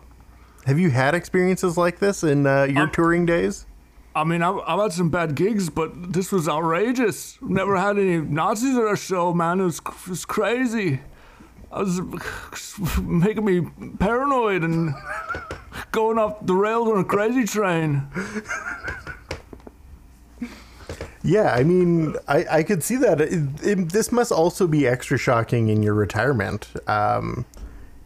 [0.66, 3.66] Have you had experiences like this in uh, your Um, touring days?
[4.14, 7.36] I mean, I've, I've had some bad gigs, but this was outrageous.
[7.42, 9.58] Never had any Nazis at our show, man.
[9.60, 11.00] It was, it was crazy.
[11.72, 12.00] I was
[13.00, 14.94] making me paranoid and
[15.92, 18.06] going off the rails on a crazy train.
[21.22, 23.20] Yeah, I mean, I, I could see that.
[23.20, 26.68] It, it, this must also be extra shocking in your retirement.
[26.88, 27.44] Um,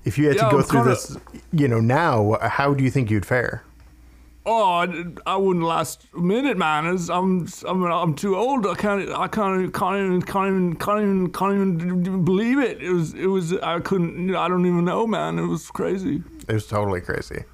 [0.06, 1.16] if you had Yeah, to go I'm through kinda- this,
[1.52, 3.62] you know, now, how do you think you'd fare?
[4.52, 6.84] Oh, I, I wouldn't last a minute, man.
[6.84, 8.66] I'm, I'm, I'm too old.
[8.66, 12.82] I can't, I can't, can't even, can't even, can't even, can't even believe it.
[12.82, 13.52] It was, it was.
[13.52, 14.34] I couldn't.
[14.34, 15.38] I don't even know, man.
[15.38, 16.24] It was crazy.
[16.48, 17.44] It was totally crazy.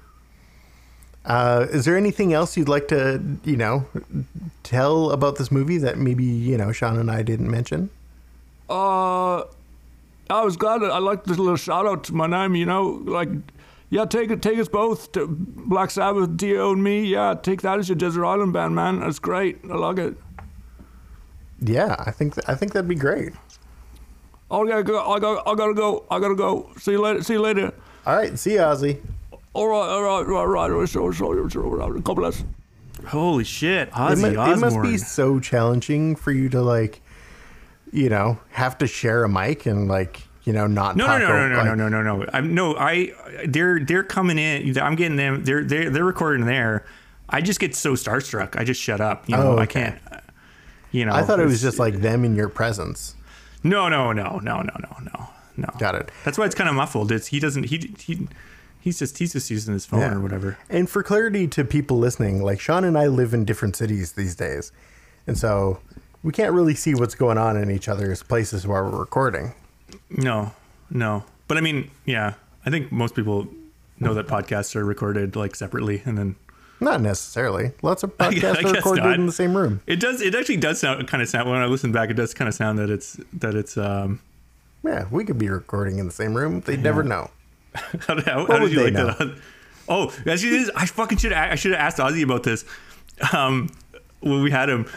[1.23, 3.85] Uh, is there anything else you'd like to, you know,
[4.63, 7.91] tell about this movie that maybe you know Sean and I didn't mention?
[8.67, 9.41] Uh,
[10.31, 10.81] I was glad.
[10.83, 12.55] I like this little shout out to my name.
[12.55, 13.29] You know, like,
[13.89, 17.05] yeah, take it, take us both to Black Sabbath, Dio, and me.
[17.05, 18.99] Yeah, take that as your desert island band, man.
[18.99, 19.59] That's great.
[19.69, 20.17] I like it.
[21.61, 23.33] Yeah, I think th- I think that'd be great.
[24.51, 25.11] Oh, I gotta go.
[25.11, 25.47] I got.
[25.47, 26.05] I gotta go.
[26.11, 26.69] I gotta go.
[26.77, 27.23] See you later.
[27.23, 27.73] See you later.
[28.05, 28.99] All right, see you, Ozzy.
[29.53, 29.77] All right.
[29.89, 30.27] All right.
[30.27, 30.69] All right.
[30.71, 30.87] All right.
[30.89, 32.43] So, so, so, God bless.
[33.07, 37.01] Holy shit, It, Ozzy mu- it must be so challenging for you to like,
[37.91, 41.27] you know, have to share a mic and like, you know, not No, no, no,
[41.27, 42.25] no, no, like- no, no, no, no.
[42.33, 43.11] I'm no, I.
[43.45, 44.77] They're they're coming in.
[44.79, 45.43] I'm getting them.
[45.43, 46.85] They're they're they're recording there.
[47.29, 48.57] I just get so starstruck.
[48.57, 49.27] I just shut up.
[49.27, 49.99] You know, Oh, I can't.
[50.91, 53.15] You know, I thought it was just like them in your presence.
[53.63, 55.67] no, no, no, no, no, no, no, no.
[55.77, 56.09] Got it.
[56.23, 57.11] That's why it's kind of muffled.
[57.11, 58.27] It's he doesn't he he.
[58.79, 60.13] He's just he's just using his phone Yeah.
[60.15, 60.57] or whatever.
[60.69, 64.33] And for clarity to people listening, like Sean and I live in different cities these
[64.33, 64.71] days.
[65.27, 65.81] And so
[66.23, 69.53] we can't really see what's going on in each other's places while we're recording.
[70.09, 70.51] No,
[70.89, 71.23] no.
[71.47, 72.33] But I mean, yeah.
[72.65, 73.47] I think most people
[73.99, 76.35] know that podcasts are recorded like separately, and then
[76.79, 77.71] Not necessarily.
[77.81, 79.13] Lots of podcasts are recorded not.
[79.19, 79.81] in the same room.
[79.87, 80.21] it does.
[80.21, 82.09] It actually does sound kind of sound when I listen back.
[82.09, 84.19] It does kind of sound that it's that it's um.
[84.83, 86.61] Yeah, we could be recording in the same room.
[86.61, 87.31] They'd never know.
[88.07, 89.11] How, how, how did you like know?
[89.11, 89.37] that?
[89.89, 91.31] Oh, actually, this, I fucking should.
[91.33, 92.65] I should have asked Ozzy about this.
[93.33, 93.69] Um,
[94.21, 94.87] when we had him,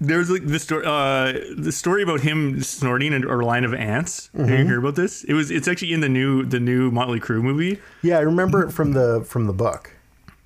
[0.00, 0.84] there was like the story.
[0.86, 4.28] Uh, the story about him snorting a, a line of ants.
[4.28, 4.52] Did Mm-hmm.
[4.58, 5.24] you hear about this?
[5.24, 5.50] It was.
[5.50, 7.80] It's actually in the new the new Motley Crue movie.
[8.02, 9.94] Yeah, I remember it from the from the book.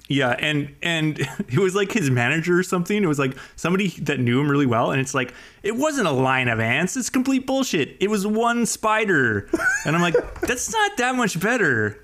[0.09, 3.03] Yeah, and and it was like his manager or something.
[3.03, 6.13] It was like somebody that knew him really well, and it's like it wasn't a
[6.13, 6.97] line of ants.
[6.97, 7.97] It's complete bullshit.
[8.01, 9.49] It was one spider,
[9.87, 12.03] and I'm like, that's not that much better.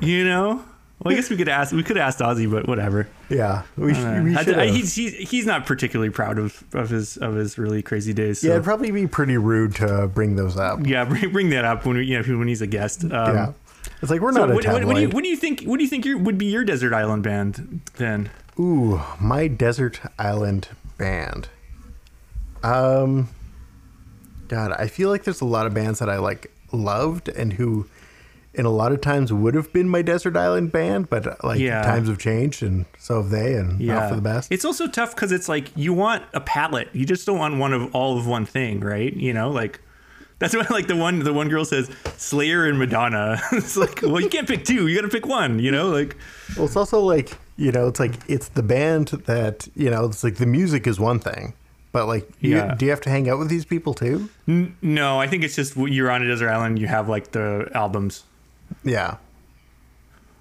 [0.00, 0.64] You know?
[1.02, 1.72] Well, I guess we could ask.
[1.72, 3.06] We could ask Ozzy, but whatever.
[3.28, 4.58] Yeah, we, sh- we should.
[4.70, 8.40] He's, he's he's not particularly proud of, of his of his really crazy days.
[8.40, 8.46] So.
[8.46, 10.86] yeah, it'd probably be pretty rude to bring those up.
[10.86, 11.04] yeah.
[11.04, 13.04] Bring, bring that up when we, you know when he's a guest.
[13.04, 13.52] Um, yeah,
[14.00, 15.64] it's like we're So not a what, what, what do you what do you think?
[15.64, 18.30] What do you think your, would be your desert island band then?
[18.58, 21.50] Ooh, my desert island band.
[22.62, 23.28] Um,
[24.48, 27.86] God, I feel like there's a lot of bands that I like loved and who,
[28.56, 31.82] and a lot of times would have been my desert island band, but like Yeah.
[31.82, 34.50] times have changed and so have they, and not for the best.
[34.52, 36.88] It's also tough because it's like you want a palette.
[36.92, 39.12] You just don't want one of all of one thing, right?
[39.12, 39.80] You know, like
[40.38, 43.40] that's why like the one the one girl says Slayer and Madonna.
[43.52, 44.86] it's like, well, you can't pick two.
[44.88, 45.58] You got to pick one.
[45.58, 46.16] You know, like
[46.56, 50.04] Well, it's also like you know, it's like it's the band that you know.
[50.06, 51.54] It's like the music is one thing,
[51.90, 54.28] but like, you, do you have to hang out with these people too?
[54.46, 55.18] n- no.
[55.18, 56.78] I think it's just you're on a desert island.
[56.78, 58.24] You have like the albums
[58.84, 59.16] Yeah.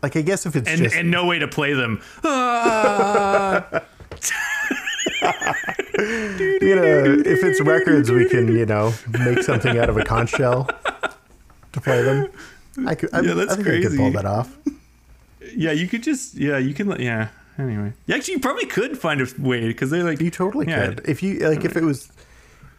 [0.02, 2.02] Like I guess if it's and just and no way to play them.
[2.24, 3.66] Ah!
[5.98, 10.30] you know, if it's records, we can you know make something out of a conch
[10.32, 10.70] shell
[11.74, 12.30] to play them.
[12.86, 13.14] I could.
[13.14, 14.16] I, Yeah, that's I think I could pull crazy.
[14.16, 14.58] that off.
[15.56, 17.30] yeah, you could just yeah, you can yeah.
[17.58, 21.08] Anyway, actually, you probably could find a way because they like You totally yeah, could
[21.08, 21.64] if you like.
[21.64, 22.12] If it was,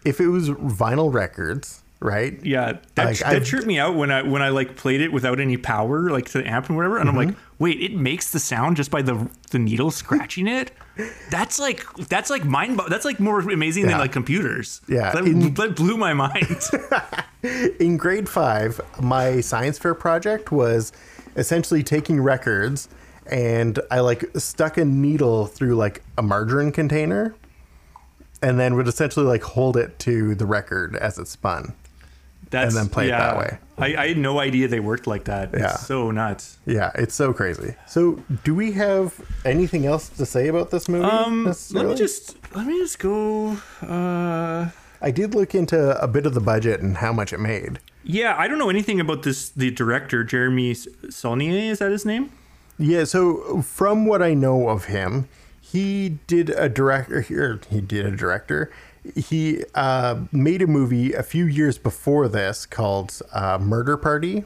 [0.05, 2.39] if it was vinyl records, right?
[2.45, 5.41] Yeah, that, Like, that tripped me out when I when I like played it without
[5.41, 6.99] any power, like to the amp and whatever.
[6.99, 7.41] And I'm like, Mm-hmm.
[7.59, 10.73] wait, it makes the sound just by the the needle scratching it.
[11.31, 12.81] That's like that's like mind.
[12.89, 13.91] That's like more amazing Yeah.
[13.93, 14.81] than like computers.
[14.89, 16.63] Yeah, that, in- that blew my mind.
[17.81, 20.93] in grade five, my science fair project was
[21.37, 22.89] essentially taking records
[23.31, 27.35] and I like stuck a needle through like a margarine container
[28.41, 31.75] and then would essentially like hold it to the record as it spun.
[32.51, 33.59] That's, then play it that way.
[33.79, 35.51] I, I had no idea they worked like that.
[35.53, 35.71] Yeah.
[35.73, 36.59] It's so nuts.
[36.65, 37.75] Yeah, it's so crazy.
[37.87, 41.05] So, do we have anything else to say about this movie?
[41.05, 43.59] Um, let me just let me just go.
[43.83, 44.71] Uh,
[45.03, 47.81] I did look into a bit of the budget and how much it made.
[48.05, 49.51] yeah, I don't know anything about this.
[49.51, 50.73] The director Jeremy
[51.11, 52.31] Saulnier is that his name?
[52.79, 55.29] Yeah, so from what I know of him,
[55.61, 57.61] he did a director here.
[57.69, 58.71] He did a director.
[59.15, 64.45] He uh, made a movie a few years before this called uh, Murder Party,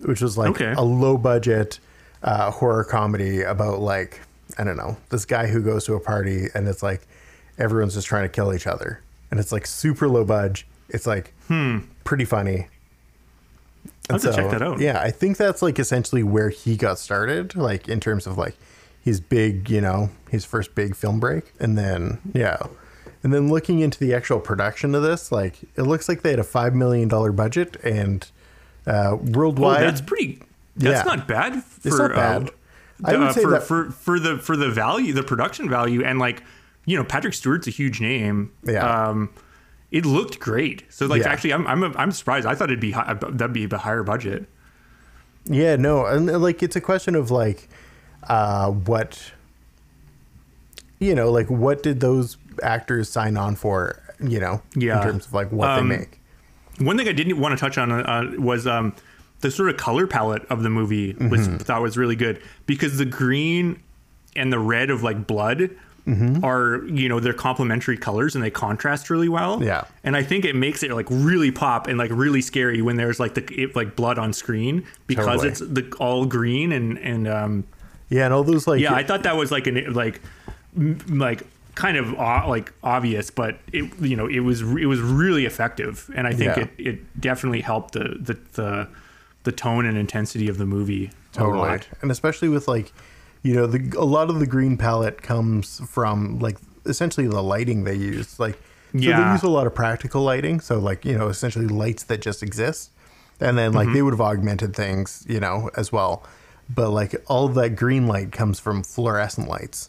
[0.00, 0.72] which was like Okay.
[0.76, 1.78] a low budget
[2.22, 4.20] uh, horror comedy about like
[4.58, 7.06] I don't know this guy who goes to a party and it's like
[7.58, 10.66] everyone's just trying to kill each other, and it's like super low budget.
[10.88, 11.32] It's like
[12.04, 12.66] pretty funny.
[14.10, 14.78] I'll have to check that out.
[14.80, 18.56] Yeah, I think that's like essentially where he got started, like in terms of like
[19.02, 21.52] his big, you know, his first big film break.
[21.58, 22.58] And then, yeah.
[23.24, 26.40] And then looking into the actual production of this, like it looks like they had
[26.40, 28.28] a $5 million budget and
[28.86, 29.82] uh, Oh, worldwide.
[29.82, 30.40] that's pretty.
[30.76, 31.14] That's Yeah.
[31.14, 31.62] not bad.
[31.62, 32.48] For, It's not bad.
[32.48, 32.50] Uh,
[33.04, 36.04] I would uh, say for, that- for for the for the value, the production value,
[36.04, 36.42] and like
[36.84, 38.50] you know, Patrick Stewart's a huge name.
[38.64, 38.84] Yeah.
[39.08, 39.30] Um,
[39.92, 40.84] it looked great.
[40.88, 41.28] So like, Yeah.
[41.30, 42.46] actually, I'm I'm I'm surprised.
[42.46, 44.46] I thought it'd be high, that'd be a higher budget.
[45.44, 47.68] Yeah, no, and uh, like it's a question of like
[48.28, 49.32] uh what
[50.98, 54.98] you know, like what did those actors sign on for, you know, Yeah.
[54.98, 56.18] in terms of like what Um, they make.
[56.78, 58.94] One thing I didn't want to touch on uh, was um,
[59.40, 61.56] the sort of color palette of the movie was Mm-hmm.
[61.58, 63.80] thought was really good because the green
[64.34, 65.70] and the red of like blood
[66.04, 66.44] Mm-hmm.
[66.44, 69.62] are you know they're complementary colors and they contrast really well.
[69.62, 69.84] Yeah.
[70.02, 73.20] and I think it makes it like really pop and like really scary when there's
[73.20, 75.48] like the it, like blood on screen because Totally.
[75.50, 77.64] it's the all green and and um,
[78.08, 80.20] Yeah, and all those like yeah, I thought that was like an like
[81.08, 86.10] like kind of like obvious, but it you know it was it was really effective,
[86.14, 86.62] and I think Yeah.
[86.64, 88.88] it it definitely helped the the the,
[89.44, 91.58] the tone and intensity of the movie a totally.
[91.68, 91.88] lot.
[92.02, 92.92] and especially with like
[93.42, 97.84] you know the a lot of the green palette comes from like essentially the lighting
[97.84, 98.38] they use.
[98.38, 98.58] Like
[98.92, 100.60] so they use a lot of practical lighting.
[100.60, 102.90] So like you know essentially lights that just exist.
[103.40, 103.76] And then Mm-hmm.
[103.78, 106.22] like they would have augmented things you know as well.
[106.68, 109.88] But like all of that green light comes from fluorescent lights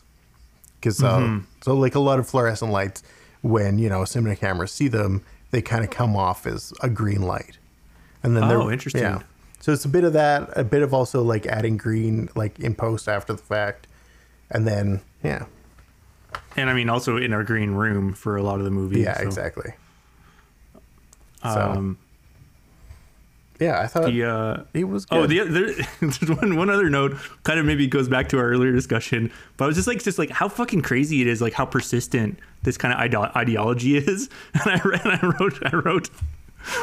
[0.84, 1.46] because so, Mm-hmm.
[1.62, 3.02] so like a lot of fluorescent lights
[3.42, 7.22] when you know cinema cameras see them they kind of come off as a green
[7.22, 7.58] light
[8.22, 9.02] and then Oh, they're interesting.
[9.02, 9.22] yeah
[9.62, 12.76] so it's a bit of that, a bit of also like adding green like in
[12.76, 13.88] post after the fact,
[14.52, 15.46] and then yeah,
[16.58, 19.00] And I mean, also in our green room for a lot of the movie.
[19.00, 19.72] yeah, so, exactly.
[21.44, 21.98] So Um,
[23.60, 25.06] yeah, I thought the uh, it was.
[25.06, 25.18] Good.
[25.18, 28.46] Oh, the other, there's one one other note, kind of maybe goes back to our
[28.46, 31.54] earlier discussion, but I was just like, just like how fucking crazy it is, like
[31.54, 34.30] how persistent this kind of ide- ideology is.
[34.54, 36.10] And I read, and I wrote, I wrote,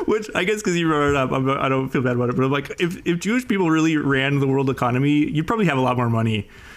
[0.06, 2.36] which I guess because you brought it up, I'm, I don't feel bad about it,
[2.36, 5.78] but I'm like, if if Jewish people really ran the world economy, you'd probably have
[5.78, 6.48] a lot more money.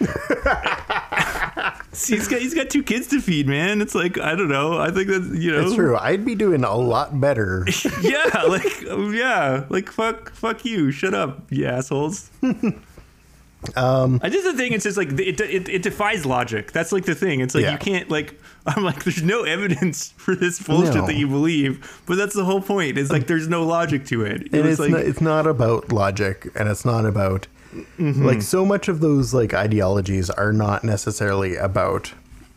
[1.94, 3.80] See, he's got he's got two kids to feed, man.
[3.80, 4.78] It's like I don't know.
[4.78, 5.96] I think that's you know, it's true.
[5.96, 7.66] I'd be doing a lot better.
[8.02, 12.30] yeah, like yeah, like fuck, fuck you, shut up, you assholes.
[13.76, 14.72] um, I just the thing.
[14.72, 16.72] It's just like it, it, it defies logic.
[16.72, 17.40] That's like the thing.
[17.40, 17.72] It's like Yeah.
[17.72, 18.38] you can't like.
[18.66, 21.06] I'm like, there's no evidence for this bullshit No.
[21.06, 22.96] that you believe, but that's the whole point.
[22.96, 24.48] It's like there's no logic to it.
[24.54, 27.46] it's like not, it's not about logic, and it's not about
[27.98, 28.24] Mm-hmm.
[28.24, 32.12] like so much of those like ideologies are not necessarily about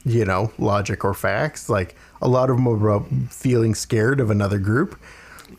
[0.05, 1.69] you know logic or facts.
[1.69, 4.99] Like a lot of them are about feeling scared of another group.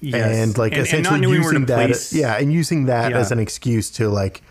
[0.01, 0.37] Yes.
[0.37, 3.11] and like And- and essentially not knowing where to using that yeah and using that
[3.11, 3.18] Yeah.
[3.18, 4.42] as an excuse to like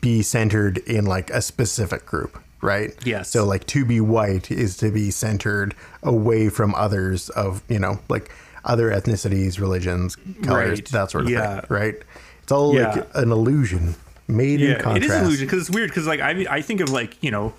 [0.00, 3.30] be centered in like a specific group right Yes.
[3.30, 7.98] so like to be white is to be centered away from others of you know
[8.10, 8.30] like
[8.64, 10.88] other ethnicities religions colors Right.
[10.90, 11.60] that sort of Yeah.
[11.60, 11.96] thing right
[12.42, 12.90] it's all Yeah.
[12.90, 13.94] like an illusion
[14.28, 15.90] made in yeah, it contrast is an illusion because it's weird.
[15.90, 17.52] Because like I I think of like you know,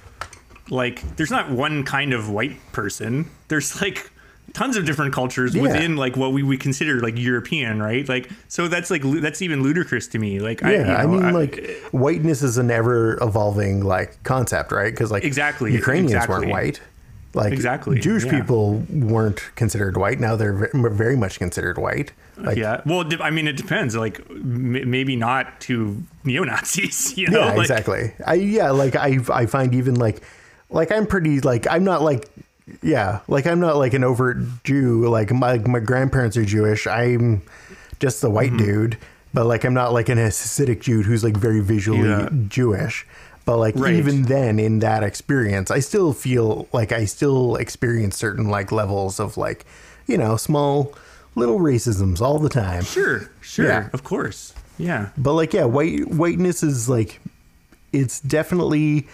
[0.69, 3.29] like there's not one kind of white person.
[3.47, 4.11] There's like
[4.53, 5.61] tons of different cultures Yeah.
[5.61, 8.07] within like what we would consider like European, right?
[8.07, 10.39] Like so that's like that's even ludicrous to me.
[10.39, 14.71] Like I, yeah, you I, know, mean, like whiteness is an ever evolving like concept,
[14.71, 14.91] right?
[14.93, 16.35] Because like Exactly, Ukrainians exactly.
[16.47, 16.81] weren't white.
[17.33, 18.39] Like Exactly, Jewish yeah.
[18.39, 20.19] people weren't considered white.
[20.19, 22.11] Now they're very much considered white.
[22.37, 22.81] Like, yeah.
[22.85, 23.95] Well, I mean, it depends.
[23.95, 27.13] Like m- maybe not to neo Nazis.
[27.17, 28.13] You know, yeah, like, exactly.
[28.25, 30.21] I yeah, like I I find even like
[30.71, 32.27] like I'm pretty like I'm not like
[32.81, 35.07] yeah, like I'm not like an overt Jew.
[35.07, 36.87] Like my my grandparents are Jewish.
[36.87, 37.43] I'm
[37.99, 38.35] just the Mm-hmm.
[38.35, 38.97] white dude,
[39.35, 42.29] but like I'm not like an Hasidic Jew who's like very visually Yeah.
[42.47, 43.05] Jewish.
[43.49, 43.95] But like Right.
[43.95, 49.19] even then in that experience, I still feel like I still experience certain like levels
[49.19, 49.65] of like,
[50.05, 50.93] you know, small
[51.33, 52.83] little racisms all the time.
[52.83, 53.89] Sure, sure, Yeah.
[53.91, 54.53] of course.
[54.77, 55.07] Yeah.
[55.17, 57.19] But like, yeah, white whiteness is like,
[57.91, 59.07] it's definitely,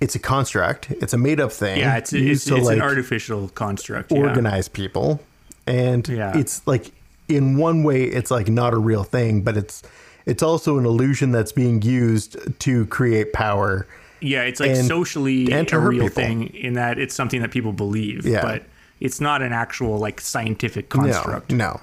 [0.00, 0.92] it's a construct.
[0.92, 1.80] It's a made up thing.
[1.80, 4.12] Yeah, it's, it's, it's an artificial construct.
[4.12, 4.18] yeah.
[4.18, 5.20] organize people,
[5.66, 6.38] and Yeah.
[6.38, 6.92] it's like
[7.26, 9.82] in one way, it's like not a real thing, but it's
[10.26, 13.86] it's also an illusion that's being used to create power.
[14.20, 16.22] Yeah, it's like and- socially and a real people.
[16.22, 18.40] thing in that it's something that people believe, Yeah.
[18.42, 18.62] but
[19.00, 21.50] it's not an actual like scientific construct.
[21.50, 21.80] No, no,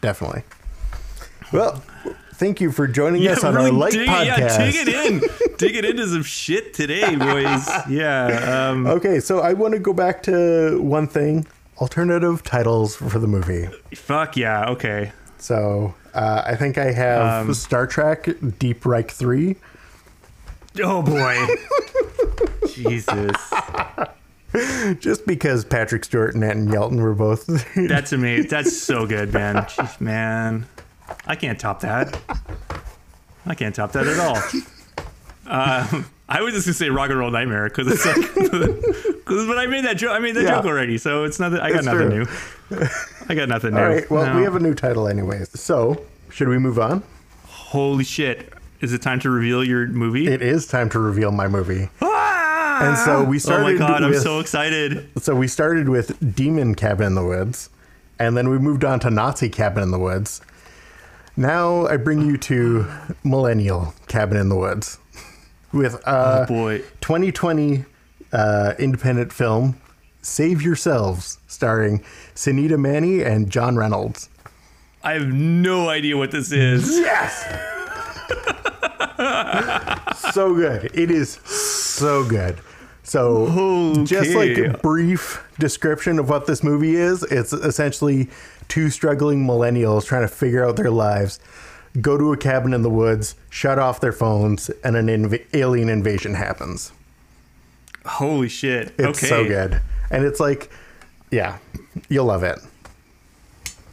[0.00, 0.42] definitely.
[1.52, 1.82] Well,
[2.34, 4.26] thank you for joining Yeah, us on really our light dig, podcast.
[4.58, 5.20] yeah, dig it in,
[5.58, 7.68] dig it into some shit today, boys.
[7.88, 11.46] Yeah, um, Okay, so I want to go back to one thing:
[11.80, 13.68] alternative titles for the movie.
[13.94, 15.12] fuck yeah, okay.
[15.38, 19.56] So uh, I think I have Um, Star Trek Deep Reich Three.
[20.82, 21.36] Oh boy,
[22.74, 23.36] Jesus,
[25.00, 27.46] Just because Patrick Stewart and Anton Yelchin were both
[27.88, 28.48] that's amazing.
[28.48, 29.56] That's so good, man.
[29.56, 30.66] Jeez, man,
[31.26, 32.18] I can't top that.
[33.46, 34.38] I can't top that at all.
[35.46, 39.58] Uh, I was just gonna say Rock and Roll Nightmare because it's like, because but
[39.58, 40.10] I made that joke.
[40.12, 40.56] I made that Yeah.
[40.56, 41.60] joke already, so it's nothing.
[41.60, 42.24] I got It's nothing true.
[42.24, 42.26] new.
[43.28, 43.80] I got nothing new.
[43.80, 44.10] All right.
[44.10, 44.36] Well, No.
[44.36, 45.58] we have a new title, anyways.
[45.58, 47.02] So, should we move on?
[47.46, 48.52] Holy shit!
[48.80, 50.26] Is it time to reveal your movie?
[50.28, 51.88] It is time to reveal my movie.
[52.02, 52.78] Ah!
[52.88, 53.64] And so we started.
[53.64, 54.02] Oh my god!
[54.02, 55.08] I'm with- so excited.
[55.18, 57.70] So we started with Demon Cabin in the Woods,
[58.18, 60.40] and then we moved on to Nazi Cabin in the Woods.
[61.36, 62.86] Now I bring you to
[63.24, 64.98] Millennial Cabin in the Woods,
[65.72, 66.78] with uh, oh boy.
[67.00, 67.84] 2020
[68.32, 69.80] uh, independent film
[70.26, 72.00] Save Yourselves, starring
[72.34, 74.28] Sunita Mani and John Reynolds.
[75.04, 76.98] I have no idea what this is.
[76.98, 77.42] Yes.
[80.32, 80.90] so good.
[80.92, 82.58] It is so good.
[83.04, 88.28] So, just like a brief description of what this movie is, it's essentially
[88.66, 91.38] two struggling millennials trying to figure out their lives,
[92.00, 95.88] go to a cabin in the woods, shut off their phones, and an inv- alien
[95.88, 96.90] invasion happens.
[98.04, 98.92] Holy shit.
[98.98, 99.26] It's okay.
[99.28, 99.80] so good.
[100.10, 100.70] And it's like,
[101.30, 101.58] yeah,
[102.08, 102.58] you'll love it.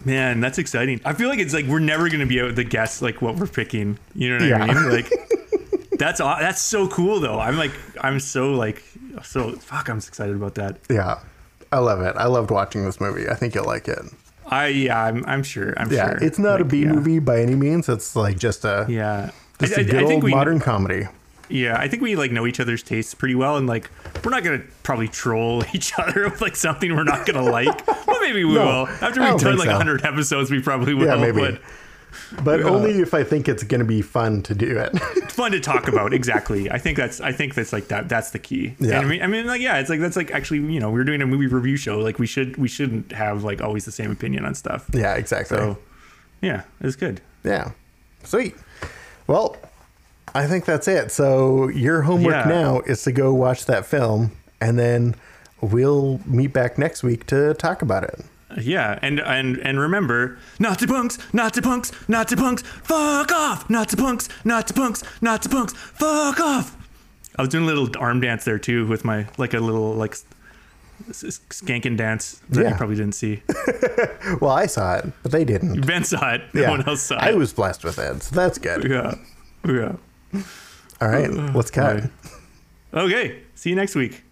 [0.05, 0.99] Man, that's exciting.
[1.05, 3.47] I feel like it's like we're never gonna be able to guess like what we're
[3.47, 3.97] picking.
[4.13, 4.63] You know what Yeah.
[4.63, 4.89] I mean?
[4.91, 5.11] Like
[5.97, 7.39] that's that's so cool though.
[7.39, 8.83] I'm like I'm so like
[9.23, 9.89] so fuck.
[9.89, 10.77] I'm excited about that.
[10.89, 11.19] Yeah.
[11.71, 12.15] I love it.
[12.17, 13.29] I loved watching this movie.
[13.29, 13.99] I think you'll like it.
[14.45, 15.01] I yeah.
[15.05, 15.73] I'm I'm sure.
[15.77, 16.17] I'm Yeah, sure.
[16.23, 16.91] it's not a Like, B yeah.
[16.91, 17.87] movie by any means.
[17.87, 19.31] It's like just a Yeah.
[19.59, 21.07] just I- a I- good I think old we- modern comedy.
[21.49, 23.89] Yeah, I think we like know each other's tastes pretty well, and like
[24.23, 27.85] we're not gonna probably troll each other with like something we're not gonna like.
[28.07, 28.87] Well, maybe we No, will.
[29.01, 29.75] After we've done like so.
[29.75, 31.07] hundred episodes, we probably will.
[31.07, 31.41] Yeah, maybe.
[31.41, 34.97] But But only if I think it's to be fun to do it.
[35.31, 36.13] fun to talk about.
[36.13, 36.69] Exactly.
[36.71, 37.19] I think that's.
[37.19, 38.07] I think that's like that.
[38.07, 38.75] That's the key.
[38.79, 38.97] Yeah.
[38.99, 41.03] And I mean, I mean, like, yeah, it's like that's like actually, you know, we're
[41.03, 41.97] doing a movie review show.
[41.99, 44.89] Like, we should we shouldn't have like always the same opinion on stuff.
[44.93, 45.57] yeah, exactly.
[45.57, 45.77] So,
[46.41, 47.19] yeah, it's good.
[47.43, 47.71] yeah.
[48.23, 48.55] Sweet.
[49.27, 49.57] Well,
[50.35, 51.11] I think that's it.
[51.11, 52.49] So your homework Yeah.
[52.49, 55.15] now is to go watch that film and then
[55.61, 58.19] we'll meet back next week to talk about it.
[58.59, 64.29] Yeah, and and and remember, Nazi punks, Nazi punks, Nazi punks, fuck off, Nazi punks,
[64.45, 66.77] Nazi punks, Nazi punks, fuck off.
[67.35, 70.15] I was doing a little arm dance there too with my like a little like
[71.09, 72.69] skanking dance that Yeah.
[72.69, 73.41] you probably didn't see.
[74.39, 75.85] Well, I saw it, but they didn't.
[75.85, 76.41] Ben saw it.
[76.53, 76.69] No Yeah.
[76.69, 77.21] one else saw it.
[77.23, 78.89] I was blessed with it, so that's good.
[78.89, 79.15] Yeah.
[79.67, 79.93] Yeah.
[81.01, 81.95] All right, let's cut.
[82.03, 82.09] Right.
[82.93, 83.39] Okay.
[83.55, 84.23] See you next week.